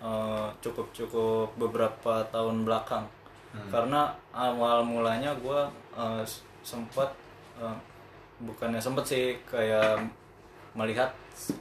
eh, 0.00 0.48
cukup 0.58 0.86
cukup 0.92 1.48
beberapa 1.54 2.20
tahun 2.26 2.62
belakang 2.62 3.04
karena 3.66 4.00
awal 4.30 4.82
mulanya 4.82 5.32
gua 5.36 5.66
eh, 5.92 6.22
s- 6.22 6.40
sempat 6.62 7.08
eh, 7.56 7.76
bukannya 8.38 8.78
sempat 8.78 9.02
sih 9.04 9.34
kayak 9.44 9.98
melihat 10.72 11.10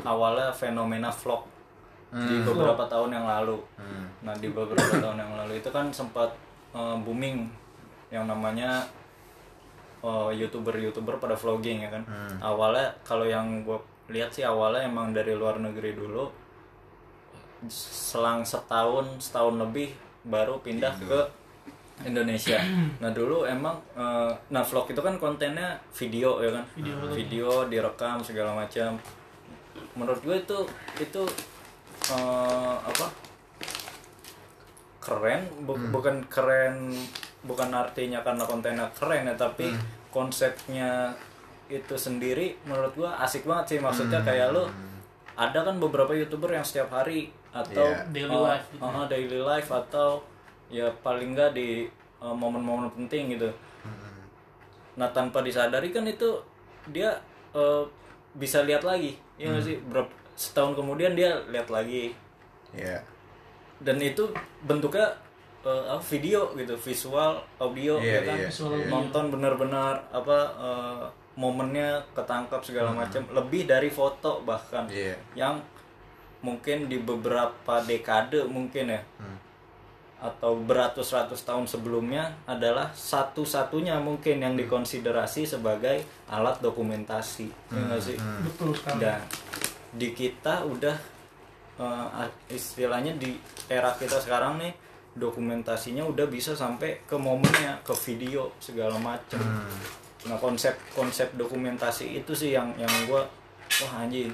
awalnya 0.04 0.52
fenomena 0.52 1.10
vlog 1.10 1.42
di 2.08 2.36
beberapa 2.46 2.84
tahun 2.86 3.12
yang 3.12 3.26
lalu 3.26 3.58
Hmm. 3.76 4.06
nah 4.22 4.34
di 4.34 4.48
beberapa 4.48 4.80
tahun 5.04 5.18
yang 5.18 5.34
lalu 5.36 5.58
itu 5.58 5.68
kan 5.68 5.90
sempat 5.90 6.30
eh, 6.72 6.96
booming 6.98 7.50
yang 8.08 8.24
namanya 8.24 8.86
youtuber-youtuber 10.32 11.18
pada 11.18 11.34
vlogging 11.34 11.82
ya 11.82 11.90
kan. 11.90 12.04
Awalnya 12.40 12.88
kalau 13.02 13.26
yang 13.26 13.64
gue 13.64 13.76
lihat 14.08 14.30
sih 14.30 14.40
awalnya 14.42 14.86
emang 14.86 15.12
dari 15.12 15.34
luar 15.34 15.58
negeri 15.58 15.92
dulu. 15.92 16.30
Selang 17.68 18.42
setahun 18.42 19.18
setahun 19.20 19.58
lebih 19.58 19.90
baru 20.24 20.60
pindah 20.60 20.94
ke 21.00 21.20
Indonesia. 22.04 22.62
Nah 23.02 23.10
dulu 23.10 23.44
emang 23.44 23.74
eh, 23.94 24.32
nah 24.48 24.62
vlog 24.62 24.86
itu 24.88 25.00
kan 25.00 25.18
kontennya 25.18 25.74
video 25.92 26.38
ya 26.40 26.54
kan. 26.54 26.66
Video, 27.12 27.50
direkam 27.66 28.22
segala 28.22 28.54
macam. 28.54 28.94
Menurut 29.94 30.22
gue 30.22 30.38
itu 30.38 30.58
itu 31.00 31.24
eh, 32.08 32.76
apa? 32.80 33.08
keren 35.00 35.40
bu- 35.64 35.80
bukan 35.90 36.20
keren 36.28 36.92
bukan 37.40 37.72
artinya 37.72 38.20
karena 38.20 38.44
kontennya 38.44 38.92
keren 38.92 39.24
ya 39.24 39.36
tapi 39.36 39.72
konsepnya 40.10 41.16
itu 41.68 41.96
sendiri 41.96 42.60
menurut 42.66 42.92
gua 42.92 43.16
asik 43.18 43.48
banget 43.48 43.66
sih 43.68 43.80
maksudnya 43.80 44.20
kayak 44.22 44.52
lu 44.52 44.68
ada 45.34 45.60
kan 45.64 45.78
beberapa 45.78 46.12
youtuber 46.12 46.52
yang 46.52 46.66
setiap 46.66 46.92
hari 46.92 47.32
atau 47.66 47.88
Iya. 47.90 48.06
Daily 48.14 48.36
uh, 48.38 48.44
life 48.46 48.68
gitu. 48.70 48.82
uh, 48.86 49.06
daily 49.10 49.40
life 49.42 49.70
atau 49.74 50.10
ya 50.68 50.88
paling 51.02 51.34
nggak 51.34 51.52
di 51.58 51.88
uh, 52.22 52.36
momen-momen 52.36 52.92
penting 52.94 53.34
gitu. 53.34 53.50
Nah 54.98 55.10
tanpa 55.14 55.42
disadari 55.42 55.90
kan 55.94 56.06
itu 56.06 56.38
dia 56.90 57.14
uh, 57.54 57.86
bisa 58.38 58.62
lihat 58.66 58.86
lagi. 58.86 59.18
Ya 59.38 59.50
nggak 59.54 59.66
sih? 59.66 59.78
Berapa 59.90 60.10
setahun 60.38 60.78
kemudian 60.78 61.18
dia 61.18 61.38
lihat 61.50 61.70
lagi. 61.74 62.14
Ya 62.74 63.02
dan 63.82 64.02
itu 64.02 64.26
bentuknya 64.66 65.14
apa, 65.62 66.00
video 66.10 66.50
gitu. 66.58 66.74
Visual 66.78 67.38
audio 67.62 68.00
Iya, 68.02 68.14
ya 68.14 68.20
kan? 68.26 68.38
iya, 68.40 68.48
Visual 68.50 68.74
iya. 68.74 68.90
nonton 68.90 69.24
benar-benar 69.30 70.00
apa 70.10 70.38
eh, 70.58 71.06
momennya 71.38 72.02
ketangkap 72.18 72.62
segala 72.66 72.90
macam. 72.96 73.22
Lebih 73.30 73.70
dari 73.70 73.90
foto 73.92 74.42
bahkan. 74.42 74.90
Iya. 74.90 75.14
yang 75.38 75.62
mungkin 76.48 76.88
di 76.88 77.04
beberapa 77.04 77.84
dekade 77.84 78.48
mungkin 78.48 78.96
ya. 78.96 79.02
Atau 80.18 80.64
beratus-ratus 80.64 81.46
tahun 81.46 81.68
sebelumnya 81.68 82.34
adalah 82.48 82.90
satu-satunya 82.96 84.00
mungkin 84.00 84.42
yang 84.42 84.56
dikonsiderasi 84.56 85.46
sebagai 85.46 86.02
alat 86.32 86.58
dokumentasi. 86.64 87.52
Ya 87.76 87.82
nggak 87.92 88.02
sih? 88.02 88.18
betul 88.18 88.72
sekali. 88.72 89.04
Dan 89.04 89.20
di 89.92 90.10
kita 90.16 90.64
udah 90.64 90.96
eh, 91.84 92.30
istilahnya 92.56 93.20
di 93.20 93.36
era 93.68 93.92
kita 93.94 94.18
sekarang 94.24 94.64
nih 94.64 94.74
dokumentasinya 95.18 96.06
udah 96.08 96.30
bisa 96.30 96.54
sampai 96.54 97.02
ke 97.04 97.18
momennya 97.18 97.82
ke 97.82 97.94
video 98.06 98.54
segala 98.62 99.02
macem 99.02 99.42
nah 100.28 100.38
konsep 100.38 100.76
konsep 100.94 101.30
dokumentasi 101.34 102.22
itu 102.22 102.36
sih 102.36 102.54
yang 102.54 102.74
yang 102.76 102.90
gua 103.08 103.24
wah 103.84 104.04
anjing. 104.04 104.32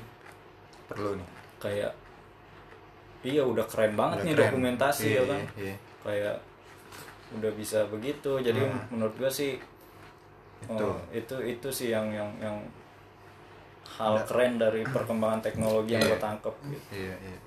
Perlu 0.88 1.17
nih. 1.17 1.27
Kayak 1.60 1.91
iya 3.24 3.42
udah 3.42 3.65
keren 3.65 3.94
banget 3.94 4.18
Udah 4.18 4.24
nih 4.24 4.34
keren. 4.34 4.44
dokumentasi 4.48 5.03
Iya, 5.06 5.15
ya 5.15 5.24
kan 5.25 5.42
iya, 5.42 5.63
iya. 5.63 5.75
kayak 6.01 6.36
udah 7.34 7.51
bisa 7.53 7.80
begitu 7.88 8.32
jadi 8.38 8.62
menurut 8.89 9.15
gua 9.15 9.27
sih 9.27 9.58
Itu. 10.62 10.86
oh, 10.86 10.96
itu 11.10 11.36
itu 11.42 11.68
sih 11.70 11.89
yang 11.89 12.08
yang 12.10 12.30
yang 12.38 12.56
hal 13.89 14.15
keren 14.24 14.56
dari 14.56 14.84
perkembangan 14.86 15.42
teknologi 15.42 15.92
yang 15.92 16.01
Iya. 16.01 16.10
gue 16.10 16.22
tangkep 16.22 16.56
gitu. 16.65 16.88
iya 16.94 17.15
iya 17.22 17.39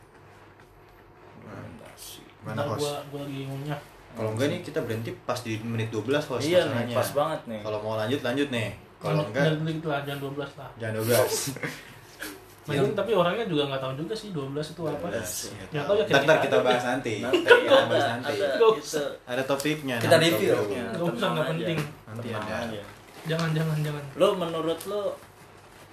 Dokumentasi. 1.38 2.20
mana 2.42 2.62
host 2.64 2.80
gua 2.80 2.94
gua 3.08 3.20
lagi 3.22 3.40
ngunyah 3.44 3.80
kalau 4.12 4.30
enggak 4.32 4.48
nih 4.48 4.60
kita 4.62 4.78
berhenti 4.80 5.10
pas 5.22 5.36
di 5.38 5.60
menit 5.60 5.88
12 5.88 6.08
host 6.26 6.42
Iya 6.42 6.60
nih, 6.66 6.92
pas 6.92 7.08
banget 7.12 7.40
nih. 7.46 7.60
kalau 7.60 7.78
mau 7.80 7.94
lanjut 7.94 8.20
lanjut 8.20 8.48
nih 8.50 8.68
kalau 8.96 9.22
Lanjut 9.22 9.28
enggak 9.30 9.64
dikit 9.66 9.86
lah 9.86 10.00
jangan 10.02 10.20
12 10.24 10.60
lah 10.60 10.70
jangan 10.74 10.94
12 11.04 11.95
Mungkin 12.66 12.98
tapi 12.98 13.12
orangnya 13.14 13.46
juga 13.46 13.62
nggak 13.70 13.78
tahu 13.78 13.92
juga 13.94 14.14
sih 14.18 14.34
12 14.34 14.50
itu 14.74 14.82
apa. 14.82 15.06
Iya, 15.06 15.22
Nggak 15.70 15.84
tahu 15.86 15.94
ya 15.96 16.04
Ntar, 16.10 16.20
ntar 16.26 16.38
kita 16.42 16.56
bahas 16.66 16.82
nanti. 16.82 17.14
Nanti 17.22 17.38
kita 17.46 17.84
bahas 17.86 18.02
ada, 18.02 18.12
nanti. 18.18 18.34
ada 19.22 19.42
topiknya 19.46 19.96
Kita 20.02 20.16
nanti 20.18 20.26
review. 20.34 20.52
topiknya. 20.58 20.82
Ya, 20.82 20.90
Nggak 20.90 21.14
usah, 21.14 21.30
penting. 21.46 21.78
Nanti 22.10 22.28
ada. 22.34 22.56
jangan 23.26 23.50
jangan 23.54 23.76
jangan. 23.86 24.04
Lo 24.18 24.28
menurut 24.34 24.80
lo 24.90 25.02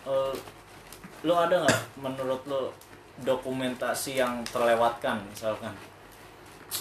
eh, 0.04 0.34
lo 1.24 1.34
ada 1.38 1.56
nggak 1.62 1.82
menurut 2.02 2.42
lo 2.50 2.62
dokumentasi 3.22 4.18
yang 4.18 4.42
terlewatkan 4.50 5.22
misalkan? 5.30 5.78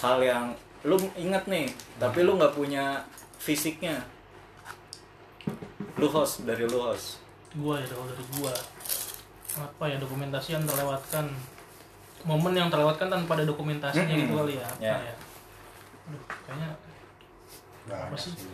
Hal 0.01 0.17
yang 0.19 0.45
lo 0.83 0.97
inget 1.13 1.45
nih 1.45 1.69
tapi 2.01 2.25
lo 2.25 2.33
nggak 2.33 2.57
punya 2.57 3.05
fisiknya. 3.37 4.01
Lu 5.95 6.09
host 6.09 6.41
dari 6.43 6.65
lu 6.65 6.81
host. 6.81 7.21
Gua 7.53 7.77
ya 7.77 7.85
kalau 7.85 8.09
dari 8.09 8.25
gua 8.33 8.53
apa 9.55 9.83
ya 9.85 9.97
dokumentasi 9.97 10.49
yang 10.51 10.63
terlewatkan 10.63 11.29
momen 12.23 12.53
yang 12.53 12.67
terlewatkan 12.67 13.07
tanpa 13.07 13.35
ada 13.35 13.43
dokumentasinya 13.43 14.07
gitu 14.09 14.33
kali 14.33 14.55
ya 14.55 14.65
apa 14.65 14.79
Ya. 14.79 14.95
ya? 15.03 15.15
Aduh, 16.03 16.21
kayaknya 16.41 16.69
Banyak 17.83 18.05
apa 18.05 18.15
sih? 18.15 18.31
sih. 18.31 18.47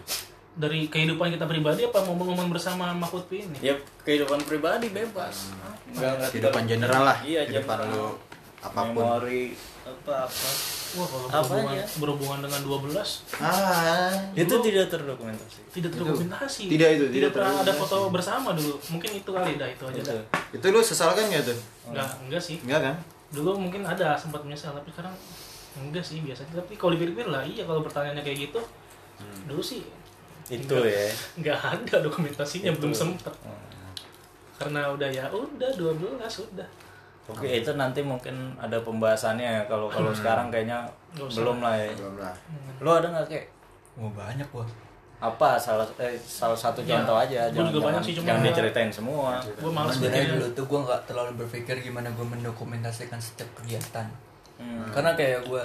dari 0.51 0.79
kehidupan 0.85 1.31
kita 1.31 1.45
pribadi 1.45 1.81
apa 1.83 2.01
momen-momen 2.01 2.49
bersama 2.49 2.91
Mahfud 2.91 3.29
ini? 3.29 3.57
Ya 3.59 3.73
kehidupan 4.01 4.43
pribadi 4.43 4.89
bebas. 4.89 5.53
Nggak 5.87 6.11
nggak 6.17 6.29
kehidupan 6.29 6.63
general 6.65 7.03
lah 7.05 7.17
iya 7.21 7.45
kehidupan 7.45 7.77
general. 7.79 7.93
lu 7.93 8.28
apa 8.59 8.79
pun. 8.91 8.99
Memori 8.99 9.55
apa 9.87 10.27
apa. 10.27 10.49
Wah 10.89 11.05
kalau 11.05 11.27
Apa 11.29 11.41
berhubungan, 11.45 11.77
aja? 11.77 11.85
berhubungan 12.01 12.39
dengan 12.43 12.61
12 12.65 13.41
ah. 13.41 14.13
Itu 14.33 14.55
tidak 14.65 14.85
terdokumentasi. 14.89 15.59
Tidak 15.69 15.89
terdokumentasi. 15.93 16.63
Tidak 16.65 16.89
itu, 16.97 17.05
tidak 17.13 17.29
pernah 17.33 17.61
ada 17.61 17.73
foto 17.73 18.09
bersama 18.09 18.57
dulu. 18.57 18.75
Mungkin 18.89 19.21
itu 19.21 19.29
kali 19.29 19.55
dah 19.55 19.69
itu 19.69 19.83
aja 19.85 20.01
Itu. 20.01 20.09
dah. 20.11 20.23
Itu 20.49 20.65
lu 20.73 20.81
sesalkan 20.81 21.29
nggak 21.29 21.43
tuh? 21.45 21.57
Enggak 21.93 22.09
enggak 22.25 22.41
sih. 22.41 22.57
Enggak 22.65 22.81
kan? 22.89 22.95
Dulu 23.29 23.51
mungkin 23.61 23.85
ada 23.85 24.17
sempat 24.17 24.41
menyesal 24.41 24.73
tapi 24.73 24.89
sekarang 24.89 25.13
enggak 25.79 26.01
sih 26.03 26.19
biasa 26.19 26.49
tapi 26.49 26.73
kalau 26.75 26.97
dipikir-pikir 26.97 27.29
lah 27.29 27.45
iya 27.45 27.63
kalau 27.63 27.79
pertanyaannya 27.85 28.25
kayak 28.25 28.49
gitu 28.49 28.59
dulu 29.45 29.61
sih 29.61 29.85
itu 30.49 30.73
ya. 30.81 31.05
nggak 31.37 31.59
ada 31.61 31.95
dokumentasinya 32.01 32.73
belum 32.73 32.89
sempet. 32.91 33.31
Karena 34.57 34.89
udah 34.91 35.07
ya 35.07 35.29
udah 35.29 35.71
12 35.77 36.17
udah 36.19 36.67
oke 37.31 37.45
itu 37.45 37.71
nanti 37.73 37.99
mungkin 38.01 38.33
ada 38.55 38.77
pembahasannya 38.79 39.45
ya. 39.45 39.63
Kalau 39.65 39.87
kalau 39.87 40.09
sekarang 40.09 40.49
kayaknya 40.49 40.83
belum 41.15 41.59
lah 41.59 41.75
ya. 41.75 41.89
Belum 41.93 42.15
lah. 42.15 42.33
Lu 42.77 42.89
ada 42.89 43.07
nggak 43.07 43.27
kayak 43.27 43.45
Wah 43.95 44.09
banyak 44.09 44.47
gua. 44.49 44.65
apa? 45.19 45.55
Salah 45.55 45.83
eh, 45.97 46.15
salah 46.17 46.55
satu 46.55 46.79
Ya, 46.81 46.97
contoh 46.97 47.15
aja. 47.15 47.47
Gua 47.49 47.67
juga 47.67 47.79
banyak 47.85 47.99
jangan, 47.99 48.03
sih, 48.03 48.13
cuma- 48.15 48.27
jangan 48.29 48.43
diceritain 48.45 48.87
semua. 48.89 49.31
Gue 49.53 49.67
males 49.69 49.91
Sebenarnya 49.91 50.15
mikirnya 50.21 50.35
dulu 50.39 50.47
tuh 50.53 50.65
gua 50.65 50.79
nggak 50.85 51.01
terlalu 51.05 51.31
berpikir 51.37 51.75
gimana 51.79 52.07
gua 52.11 52.25
mendokumentasikan 52.25 53.19
setiap 53.19 53.49
kegiatan. 53.53 54.07
Hmm. 54.55 54.87
Karena 54.89 55.11
kayak 55.13 55.43
gua 55.43 55.63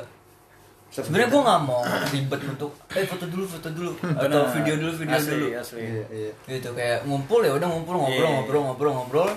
sebenarnya 0.88 1.26
gua 1.28 1.42
nggak 1.44 1.62
mau 1.64 1.82
ribet 2.08 2.40
untuk 2.48 2.70
eh 2.90 3.02
foto 3.02 3.26
dulu 3.26 3.44
foto 3.44 3.68
dulu. 3.68 3.90
Atau 4.20 4.42
video 4.52 4.74
dulu 4.76 4.92
video 4.96 5.14
asli, 5.16 5.30
dulu. 5.32 5.46
asli. 5.52 5.80
iya 5.80 6.04
iya. 6.10 6.30
Gitu 6.48 6.68
kayak 6.70 6.98
ngumpul 7.04 7.40
ya 7.40 7.52
udah 7.52 7.68
ngumpul 7.68 7.94
ngobrol 7.96 8.18
Iya. 8.20 8.34
ngobrol 8.36 8.62
ngobrol 8.64 8.92
ngobrol 8.92 9.30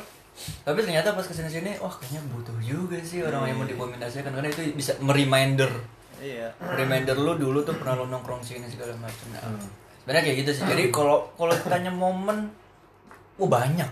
tapi 0.61 0.85
ternyata 0.85 1.17
pas 1.17 1.25
ke 1.25 1.33
sini 1.33 1.49
sini 1.49 1.71
wah 1.81 1.89
kayaknya 1.89 2.21
butuh 2.29 2.57
juga 2.61 2.97
sih 3.01 3.25
orang 3.25 3.49
yang 3.49 3.57
mau 3.57 3.67
dokumentasikan 3.67 4.31
karena 4.31 4.49
itu 4.53 4.61
bisa 4.77 4.93
mereminder. 5.01 5.69
Iya. 6.17 6.49
Reminder 6.57 7.17
lu 7.17 7.37
dulu 7.37 7.61
tuh 7.61 7.77
pernah 7.77 7.93
lu 7.97 8.09
nongkrong 8.09 8.41
sini 8.41 8.65
segala 8.69 8.93
macam. 8.97 9.27
Nah, 9.33 9.41
sebenarnya 10.01 10.23
kayak 10.29 10.37
gitu 10.45 10.51
sih. 10.57 10.63
Jadi 10.65 10.83
kalau 10.89 11.29
kalau 11.37 11.53
ditanya 11.53 11.93
momen 11.93 12.49
wah 13.37 13.49
banyak. 13.49 13.89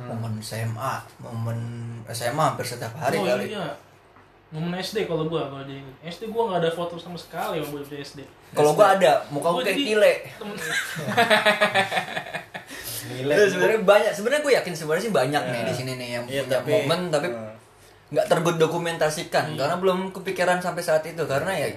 Momen 0.00 0.40
SMA 0.40 0.94
momen 1.20 1.58
SMA 2.08 2.40
hampir 2.40 2.64
setiap 2.64 2.96
hari 2.96 3.20
oh 3.20 3.26
kali. 3.28 3.52
iya. 3.52 3.68
Momen 4.50 4.74
SD 4.82 5.06
kalau 5.06 5.30
gua 5.30 5.46
kalau 5.46 5.62
di 5.62 5.78
SD 6.02 6.32
gua 6.32 6.50
nggak 6.50 6.60
ada 6.66 6.70
foto 6.74 6.98
sama 6.98 7.14
sekali 7.14 7.62
sama 7.62 7.78
di 7.86 8.02
SD 8.02 8.20
kalau 8.50 8.74
gua 8.74 8.98
ada 8.98 9.22
muka 9.30 9.46
Gua 9.46 9.62
gua 9.62 9.66
kayak 9.68 9.78
temen. 9.78 10.56
Ya, 10.58 10.66
sebenarnya 13.00 13.80
banyak 13.80 14.12
sebenarnya 14.12 14.42
gue 14.42 14.54
yakin 14.54 14.72
sebenarnya 14.74 15.04
sih 15.04 15.14
banyak 15.14 15.42
nih 15.44 15.62
di 15.62 15.74
sini 15.74 15.92
nih 15.94 16.08
yang 16.12 16.24
Iya, 16.26 16.42
punya 16.42 16.54
tapi- 16.56 16.72
momen 16.74 17.00
tapi 17.08 17.28
Hmm. 17.28 17.52
nggak 18.10 18.26
terdokumentasikan 18.26 19.44
karena 19.54 19.76
belum 19.76 20.10
kepikiran 20.10 20.58
sampai 20.58 20.80
saat 20.80 21.04
itu 21.04 21.22
karena 21.24 21.52
ya 21.52 21.68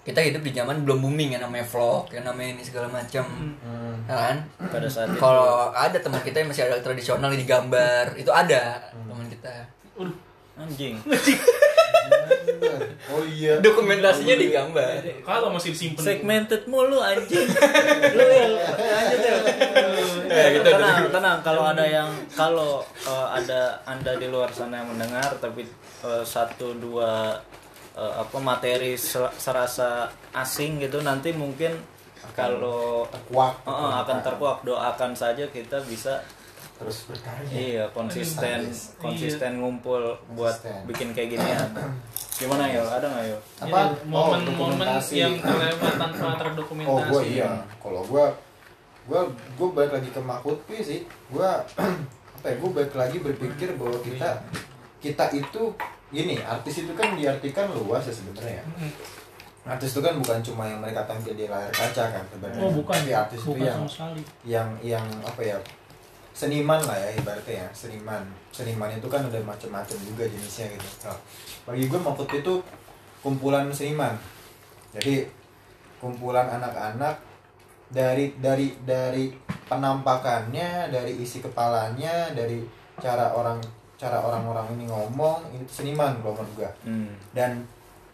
kita 0.00 0.20
hidup 0.20 0.40
di 0.40 0.52
zaman 0.52 0.84
belum 0.84 1.00
booming 1.00 1.32
ya 1.32 1.38
namanya 1.38 1.64
vlog 1.64 2.08
yang 2.10 2.24
namanya 2.24 2.56
ini 2.56 2.62
segala 2.62 2.88
macam 2.88 3.24
Hmm. 3.24 3.96
Ya 4.04 4.16
kan? 4.16 4.36
Pada 4.68 4.88
saat 4.88 5.08
itu. 5.10 5.18
Kalau 5.18 5.68
ada 5.68 5.98
teman 5.98 6.20
kita 6.20 6.36
yang 6.38 6.48
masih 6.48 6.64
ada 6.64 6.78
tradisional 6.78 7.28
di 7.28 7.44
gambar 7.44 8.16
itu 8.16 8.30
ada 8.30 8.88
teman 8.88 9.28
kita. 9.28 9.52
Anjing 10.56 10.96
Oh 13.08 13.24
iya. 13.24 13.56
dokumentasinya 13.64 14.36
di 14.36 14.52
gambar 14.52 15.00
kalau 15.24 15.48
masih 15.48 15.72
disimpan. 15.72 16.04
Segmented 16.04 16.68
mulu 16.68 17.00
anjing. 17.00 17.48
Lu 18.18 18.24
ya 18.28 18.46
lanjut 18.52 19.20
ya. 19.24 19.34
Ya, 20.28 20.46
gitu, 20.52 20.68
tenang 20.68 21.08
tenang. 21.08 21.38
Kalau 21.40 21.64
ada 21.64 21.84
yang 21.88 22.10
kalau 22.36 22.84
uh, 23.08 23.28
ada 23.32 23.80
anda 23.88 24.12
di 24.20 24.28
luar 24.28 24.52
sana 24.52 24.84
yang 24.84 24.92
mendengar 24.92 25.40
tapi 25.40 25.64
uh, 26.04 26.20
satu 26.20 26.76
dua 26.76 27.32
uh, 27.96 28.14
apa 28.20 28.36
materi 28.36 28.92
se- 29.00 29.34
serasa 29.40 30.12
asing 30.36 30.84
gitu 30.84 31.00
nanti 31.00 31.32
mungkin 31.32 31.80
kalau 32.36 33.08
uh, 33.32 33.52
uh, 33.64 34.04
akan 34.04 34.20
terkuak. 34.20 34.60
Doakan 34.68 35.16
saja 35.16 35.48
kita 35.48 35.80
bisa 35.88 36.20
terus 36.78 36.98
berkarya. 37.04 37.50
iya 37.50 37.84
konsisten 37.90 38.58
Iya. 38.64 38.96
konsisten 38.96 39.52
ngumpul 39.58 39.98
buat 40.32 40.54
Konsisten. 40.54 40.86
bikin 40.86 41.08
kayak 41.10 41.28
ginian 41.34 41.68
gimana 42.34 42.64
yo 42.66 42.86
ada 42.86 43.02
nggak 43.04 43.24
yo 43.26 43.38
Apa? 43.58 43.78
Jadi, 43.90 44.06
momen-momen 44.06 44.46
dokumentasi. 44.46 45.14
yang 45.16 45.34
terlewat 45.36 45.94
tanpa 45.96 46.28
terdokumentasi. 46.38 46.86
Oh 46.88 47.00
gue 47.04 47.22
iya. 47.28 47.50
Kalau 47.76 48.02
gue 48.04 48.24
gue 49.04 49.20
gue 49.56 49.68
balik 49.68 49.92
lagi 49.92 50.08
ke 50.08 50.20
Makutpi 50.20 50.76
sih. 50.78 51.00
Gue 51.28 51.42
apa 52.36 52.46
ya? 52.46 52.54
Gue 52.54 52.70
balik 52.70 52.94
lagi 52.94 53.18
berpikir 53.18 53.74
bahwa 53.74 53.98
kita 53.98 54.38
kita 54.98 55.24
itu 55.32 55.62
gini 56.08 56.38
artis 56.40 56.80
itu 56.80 56.92
kan 56.92 57.12
diartikan 57.12 57.68
luas 57.68 58.02
ya 58.02 58.14
sebenarnya. 58.14 58.62
Artis 59.64 59.90
itu 59.90 60.00
kan 60.00 60.14
bukan 60.16 60.38
cuma 60.40 60.64
yang 60.64 60.78
mereka 60.78 61.04
tampil 61.04 61.34
di 61.34 61.44
layar 61.44 61.68
kaca 61.68 62.04
kan 62.08 62.24
sebenarnya. 62.24 62.62
Oh 62.62 62.70
bukan, 62.70 62.96
Tapi 62.96 63.12
artis 63.12 63.40
bukan 63.42 63.52
itu 63.52 63.66
yang 63.66 63.76
sama 63.76 63.90
sekali. 63.90 64.20
yang 64.46 64.68
yang 64.80 65.06
apa 65.20 65.42
ya 65.42 65.58
seniman 66.38 66.78
lah 66.86 66.94
ya 66.94 67.10
ibaratnya 67.18 67.66
ya 67.66 67.68
seniman. 67.74 68.22
Seniman 68.54 68.94
itu 68.94 69.10
kan 69.10 69.26
ada 69.26 69.42
macam-macam 69.42 69.98
juga 70.06 70.22
jenisnya 70.30 70.70
gitu. 70.70 70.86
Nah, 71.10 71.18
bagi 71.66 71.90
gue 71.90 71.98
Mahfud 71.98 72.30
itu 72.30 72.54
kumpulan 73.18 73.66
seniman. 73.74 74.14
Jadi 74.94 75.26
kumpulan 75.98 76.46
anak-anak 76.46 77.18
dari 77.90 78.38
dari 78.38 78.70
dari 78.86 79.34
penampakannya 79.66 80.94
dari 80.94 81.18
isi 81.18 81.42
kepalanya 81.42 82.30
dari 82.30 82.62
cara 83.02 83.34
orang 83.34 83.58
cara 83.98 84.22
orang-orang 84.22 84.78
ini 84.78 84.86
ngomong 84.86 85.50
itu 85.50 85.82
seniman 85.82 86.22
kalau 86.22 86.38
menurut 86.38 86.54
gue 86.54 86.70
hmm. 86.86 87.10
dan 87.34 87.58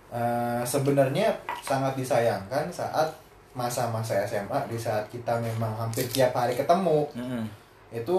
eh, 0.08 0.62
sebenarnya 0.64 1.28
sangat 1.60 1.92
disayangkan 2.00 2.72
saat 2.72 3.12
masa-masa 3.54 4.24
SMA 4.26 4.66
di 4.66 4.78
saat 4.80 5.06
kita 5.12 5.38
memang 5.38 5.70
hampir 5.78 6.02
tiap 6.10 6.34
hari 6.34 6.58
ketemu. 6.58 7.06
Mm-mm. 7.14 7.46
Itu 7.94 8.16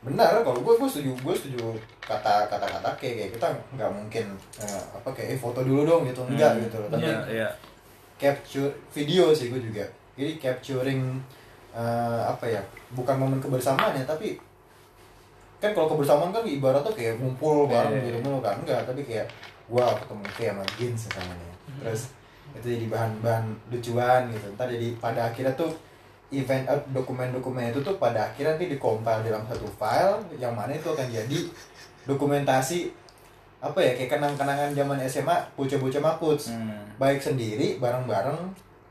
benar 0.00 0.40
kalau 0.40 0.60
gue 0.60 0.74
gue 0.74 0.84
setuju 0.86 1.16
gue 1.16 1.34
setuju 1.34 1.72
kata 2.00 2.44
kata 2.44 2.66
kata 2.68 2.88
kayak 2.94 3.14
kayak 3.16 3.30
kita 3.32 3.46
nggak 3.74 3.90
mungkin 3.90 4.26
eh, 4.58 4.82
apa 4.92 5.08
kayak 5.10 5.28
eh, 5.32 5.38
foto 5.38 5.60
dulu 5.60 5.82
dong 5.82 6.02
gitu. 6.04 6.20
Enggak 6.24 6.56
Hmm. 6.56 6.62
gitu 6.62 6.76
loh. 6.78 6.88
Tapi 6.88 7.04
Iya, 7.04 7.18
iya. 7.30 7.48
capture 8.14 8.72
video 8.90 9.30
sih 9.30 9.48
gue 9.48 9.58
juga. 9.58 9.84
Jadi 10.14 10.36
capturing 10.36 11.02
eh, 11.72 12.20
apa 12.22 12.44
ya 12.46 12.60
bukan 12.90 13.16
momen 13.16 13.40
kebersamaan 13.40 13.92
ya 13.92 14.04
tapi 14.04 14.36
kan 15.58 15.72
kalau 15.72 15.88
kebersamaan 15.88 16.28
kan 16.28 16.44
ibaratnya 16.44 16.92
kayak 16.92 17.16
ngumpul 17.16 17.64
bareng 17.64 17.90
Iya, 17.90 18.00
iya, 18.00 18.08
gitu 18.10 18.18
mulu 18.20 18.38
kan 18.38 18.60
enggak 18.60 18.84
tapi 18.84 19.02
kayak 19.02 19.26
gua 19.64 19.96
ketemu 19.96 20.24
kayak 20.30 20.52
sama 20.52 20.64
Gins 20.76 21.02
misalnya. 21.08 21.52
Terus 21.80 22.02
itu 22.54 22.66
jadi 22.70 22.86
bahan-bahan 22.86 23.44
lucuan 23.72 24.20
gitu. 24.28 24.46
Ntar 24.54 24.68
jadi 24.68 24.88
pada 25.00 25.20
akhirnya 25.26 25.56
tuh 25.56 25.72
event 26.36 26.64
eh, 26.64 26.80
dokumen-dokumen 26.90 27.70
itu 27.70 27.78
tuh 27.78 27.96
pada 27.96 28.26
akhirnya 28.26 28.54
nanti 28.54 28.66
dikompil 28.68 29.22
dalam 29.22 29.42
satu 29.44 29.66
file 29.70 30.18
yang 30.36 30.52
mana 30.52 30.72
itu 30.72 30.86
akan 30.86 31.06
jadi 31.06 31.38
dokumentasi 32.02 32.90
apa 33.58 33.78
ya 33.80 33.96
kayak 33.96 34.10
kenang-kenangan 34.12 34.70
zaman 34.72 34.98
SMA 35.04 35.36
bocah-bocah 35.54 36.02
maputs 36.02 36.52
Hmm. 36.52 36.84
baik 36.96 37.16
sendiri 37.18 37.80
bareng-bareng 37.80 38.36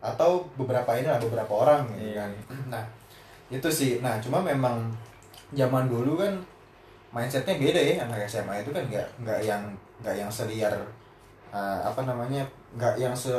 atau 0.02 0.44
beberapa 0.56 0.98
ini 0.98 1.08
lah 1.08 1.22
beberapa 1.22 1.54
orang 1.54 1.86
gitu 1.90 2.10
Iya. 2.12 2.26
kan 2.26 2.32
nah 2.68 2.84
itu 3.48 3.70
sih 3.70 4.02
nah 4.02 4.18
cuma 4.18 4.42
memang 4.42 4.90
zaman 5.54 5.86
dulu 5.86 6.18
kan 6.18 6.34
mindsetnya 7.14 7.54
beda 7.56 7.78
ya 7.78 7.94
anak 8.02 8.26
SMA 8.26 8.66
itu 8.66 8.74
kan 8.74 8.82
nggak 8.84 9.06
nggak 9.22 9.40
yang 9.40 9.62
nggak 10.02 10.16
yang 10.18 10.28
seliar 10.28 10.74
uh, 11.54 11.80
apa 11.80 12.02
namanya 12.02 12.42
nggak 12.74 12.98
yang 12.98 13.14
se 13.14 13.30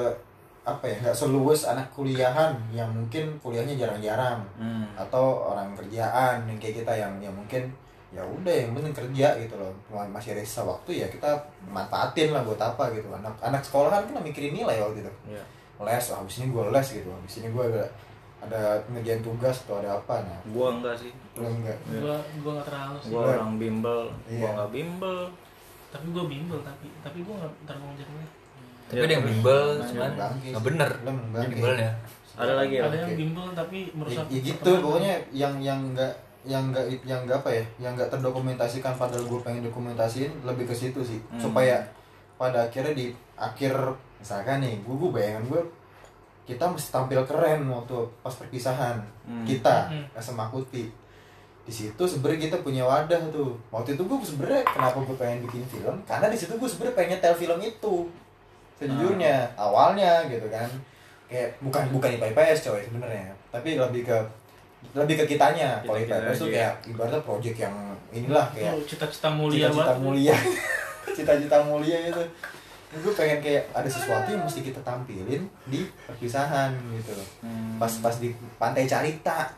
apa 0.64 0.80
ya 0.82 0.96
nggak 0.98 1.12
seluas 1.14 1.64
anak 1.66 1.86
kuliahan 1.90 2.56
yang 2.70 2.88
mungkin 2.88 3.36
kuliahnya 3.38 3.76
jarang-jarang 3.76 4.40
Hmm. 4.56 4.88
atau 4.94 5.44
orang 5.46 5.72
kerjaan 5.74 6.44
yang 6.44 6.56
kayak 6.56 6.80
kita 6.80 6.92
yang 6.94 7.12
yang 7.18 7.30
mungkin 7.30 7.68
ya 8.08 8.22
udah 8.22 8.48
yang 8.48 8.72
penting 8.72 8.94
kerja 8.94 9.28
gitu 9.36 9.54
loh 9.54 9.68
masih 10.08 10.32
ada 10.32 10.40
sisa 10.40 10.62
waktu 10.62 10.90
ya 10.96 11.06
kita 11.06 11.28
manfaatin 11.66 12.30
lah 12.30 12.40
buat 12.40 12.56
apa 12.56 12.88
gitu 12.90 13.10
anak 13.10 13.34
anak 13.40 13.60
sekolahan 13.60 14.06
kan 14.06 14.22
mikirin 14.22 14.54
nilai 14.54 14.78
waktu 14.78 15.02
itu 15.02 15.12
Iya. 15.28 15.42
les 15.80 16.04
oh, 16.08 16.16
habis 16.16 16.38
ini 16.38 16.48
gue 16.48 16.62
les 16.64 16.88
gitu 16.88 17.10
habis 17.10 17.34
ini 17.36 17.48
gue 17.48 17.64
ada 17.66 17.84
ada 18.40 18.60
ngerjain 18.86 19.18
tugas 19.18 19.56
atau 19.60 19.80
ada 19.80 19.90
apa 19.94 20.20
nah 20.20 20.38
Gua 20.46 20.68
enggak 20.70 20.94
sih. 20.94 21.10
lu 21.34 21.48
enggak 21.50 21.76
Gua 21.90 22.14
gua 22.38 22.50
nggak 22.54 22.66
terlalu 22.68 22.96
sih. 23.00 23.10
Gua 23.10 23.20
orang 23.26 23.56
bimbel. 23.56 24.00
Gua 24.06 24.28
Iya. 24.30 24.48
enggak 24.52 24.70
bimbel. 24.70 25.18
Tapi 25.88 26.06
gua 26.12 26.24
bimbel 26.24 26.58
tapi 26.60 26.86
tapi 27.00 27.18
gua 27.20 27.34
nggak 27.36 27.52
terlalu 27.64 27.84
ngejarnya. 27.90 28.28
Tapi 28.94 29.04
ada 29.04 29.14
yang 29.14 29.26
bimbel 29.26 29.60
Nah, 29.74 29.86
cuman 29.86 30.10
nggak 30.14 30.62
bener. 30.62 30.90
Bimbelnya 31.50 31.90
Ada 32.34 32.52
lagi 32.56 32.74
ya? 32.74 32.82
Ada 32.84 32.96
yang 33.00 33.14
bimbel 33.16 33.46
tapi 33.52 33.78
ya, 33.84 33.94
merusak. 33.94 34.24
ya 34.26 34.40
gitu. 34.40 34.58
pertemanan. 34.58 34.82
pokoknya 34.82 35.12
yang 35.30 35.54
yang 35.58 35.80
enggak 35.84 36.12
yang 36.44 36.62
enggak 36.68 36.84
yang 37.02 37.20
enggak 37.22 37.38
apa 37.40 37.50
ya? 37.52 37.64
Yang 37.80 37.92
enggak 37.94 38.10
terdokumentasikan 38.10 38.92
padahal 38.94 39.24
gue 39.24 39.40
pengen 39.40 39.62
dokumentasiin 39.64 40.32
lebih 40.42 40.64
ke 40.64 40.74
situ 40.74 41.00
sih. 41.00 41.18
Hmm. 41.24 41.38
supaya 41.40 41.78
pada 42.34 42.64
akhirnya 42.64 42.92
di 42.92 43.06
akhir 43.34 43.70
misalkan 44.18 44.58
nih 44.60 44.78
gue 44.78 44.94
gue 44.94 45.10
bayangan 45.10 45.44
gue 45.46 45.62
kita 46.44 46.66
mesti 46.66 46.90
tampil 46.90 47.24
keren 47.24 47.64
waktu 47.64 47.94
pas 48.20 48.34
perpisahan 48.34 48.98
Hmm. 49.22 49.46
kita 49.46 49.88
Hmm. 49.88 50.04
SMA 50.14 50.44
Kuti 50.48 50.84
di 51.64 51.72
situ 51.72 52.02
sebenarnya 52.04 52.44
kita 52.44 52.56
punya 52.60 52.84
wadah 52.84 53.32
tuh. 53.32 53.56
Waktu 53.70 53.96
itu 53.96 54.02
gue 54.02 54.18
sebenarnya 54.20 54.60
kenapa 54.66 55.00
gue 55.00 55.16
pengen 55.16 55.40
bikin 55.40 55.64
film? 55.64 55.96
Karena 56.04 56.28
di 56.28 56.36
situ 56.36 56.52
gue 56.52 56.68
sebenarnya 56.68 56.92
pengen 56.92 57.10
nyetel 57.16 57.34
film 57.38 57.58
itu 57.58 57.94
sejujurnya 58.78 59.54
awalnya 59.54 60.26
gitu 60.26 60.46
kan 60.50 60.66
kayak 61.30 61.56
bukan 61.62 61.82
bukan 61.94 62.08
IPA 62.18 62.26
IPS 62.34 62.58
coy 62.68 62.80
sebenarnya 62.84 63.30
tapi 63.48 63.78
lebih 63.78 64.02
ke 64.06 64.18
lebih 64.92 65.14
ke 65.22 65.34
kitanya 65.34 65.80
kalau 65.82 65.98
IPA 65.98 66.14
IPS 66.20 66.38
tuh 66.38 66.48
aja. 66.50 66.54
kayak 66.54 66.72
ibaratnya 66.90 67.20
project 67.24 67.56
yang 67.56 67.74
inilah 68.14 68.46
kayak 68.54 68.72
Itu 68.78 68.94
cita-cita 68.94 69.28
mulia 69.32 69.66
cita-cita 69.66 69.94
mulia. 69.98 70.36
Cita-cita 71.16 71.58
mulia 71.68 71.98
itu 72.00 72.22
gue 72.94 73.12
pengen 73.18 73.42
kayak 73.42 73.66
ada 73.74 73.90
sesuatu 73.90 74.30
yang 74.30 74.46
mesti 74.46 74.62
kita 74.62 74.78
tampilin 74.86 75.42
di 75.66 75.82
perpisahan 76.06 76.70
gitu 76.94 77.10
loh. 77.10 77.28
Hmm. 77.42 77.74
pas 77.74 77.90
pas 77.98 78.14
di 78.22 78.30
pantai 78.54 78.86
Carita 78.86 79.50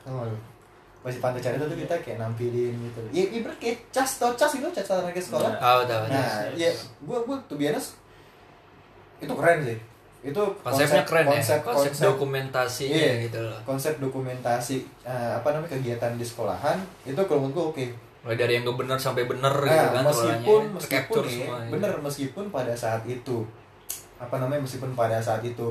pas 1.04 1.12
di 1.12 1.20
pantai 1.20 1.44
Carita 1.44 1.68
tuh 1.68 1.76
kita 1.76 2.00
kayak 2.00 2.16
nampilin 2.16 2.72
gitu 2.72 3.00
ya 3.12 3.28
ibarat 3.28 3.60
kayak 3.60 3.92
cas 3.92 4.16
tau 4.16 4.32
cas 4.32 4.56
gitu 4.56 4.64
cas 4.72 4.88
anak 4.88 5.12
sekolah. 5.20 5.52
Tahu 5.52 5.80
tahu 5.84 6.02
nah 6.08 6.48
ya 6.56 6.72
gue 6.80 7.18
gue 7.28 7.36
tuh 7.44 7.56
biasa 7.60 8.05
itu 9.18 9.32
keren 9.32 9.58
sih 9.62 9.78
itu 10.22 10.42
konsepnya 10.58 11.02
keren 11.02 11.24
konsep, 11.24 11.54
ya 11.54 11.62
konsep, 11.62 11.90
konsep 11.92 12.02
dokumentasinya 12.08 12.98
Iya. 12.98 13.12
gitu 13.24 13.38
loh 13.40 13.58
konsep 13.62 13.94
dokumentasi 13.96 14.76
eh, 15.02 15.30
apa 15.32 15.48
namanya 15.50 15.70
kegiatan 15.72 16.12
di 16.14 16.22
sekolahan 16.22 16.76
itu 17.04 17.20
kalau 17.20 17.44
menurut 17.44 17.54
gue 17.54 17.64
oke 17.72 17.86
mulai 18.22 18.36
dari 18.36 18.52
yang 18.54 18.64
gak 18.64 18.74
bener 18.76 18.98
sampai 18.98 19.22
bener 19.24 19.54
gitu 19.54 19.70
Nah, 19.70 19.92
kan 19.92 20.02
meskipun 20.04 20.42
polanya. 20.42 20.74
meskipun 20.74 21.22
nih, 21.22 21.30
semua, 21.38 21.56
ya. 21.56 21.68
bener 21.70 21.92
meskipun 22.00 22.44
pada 22.50 22.74
saat 22.74 23.02
itu 23.06 23.38
apa 24.16 24.34
namanya 24.36 24.60
meskipun 24.60 24.90
pada 24.92 25.18
saat 25.18 25.42
itu 25.42 25.68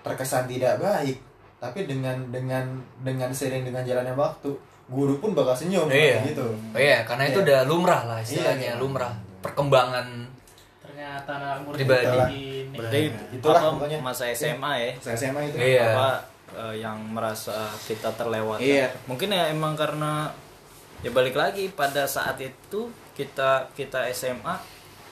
terkesan 0.00 0.46
tidak 0.46 0.78
baik 0.78 1.20
tapi 1.58 1.84
dengan 1.84 2.16
dengan 2.28 2.64
dengan 3.00 3.28
sering 3.30 3.62
dengan 3.62 3.80
jalannya 3.80 4.12
waktu 4.12 4.48
guru 4.86 5.16
pun 5.18 5.32
bakal 5.32 5.52
senyum 5.52 5.88
Iya. 5.88 6.24
gitu 6.24 6.44
Oh 6.72 6.78
iya, 6.78 7.00
karena 7.02 7.24
itu 7.26 7.38
Iya. 7.38 7.44
udah 7.46 7.60
lumrah 7.66 8.02
lah 8.06 8.18
istilahnya, 8.18 8.70
Iya. 8.70 8.78
lumrah 8.78 9.12
perkembangan 9.40 10.28
Anak 11.16 11.56
murid 11.62 11.78
Pribadi. 11.78 12.04
gini. 12.04 12.44
Berarti 12.74 13.00
Itulah 13.32 13.60
pokoknya. 13.72 13.98
masa 14.00 14.24
SMA 14.28 14.72
ya? 14.76 14.90
saya 14.98 15.14
SMA 15.16 15.40
itu 15.44 15.56
Iya. 15.56 15.86
Apa 15.88 16.08
eh, 16.52 16.74
yang 16.78 16.98
merasa 17.08 17.54
kita 17.80 18.10
terlewat? 18.12 18.58
Iya. 18.58 18.90
Mungkin 19.04 19.28
ya 19.28 19.48
emang 19.48 19.74
karena 19.74 20.30
ya 21.00 21.10
balik 21.10 21.34
lagi 21.34 21.70
pada 21.70 22.04
saat 22.04 22.38
itu 22.38 22.80
kita 23.12 23.70
kita 23.72 24.08
SMA 24.10 24.56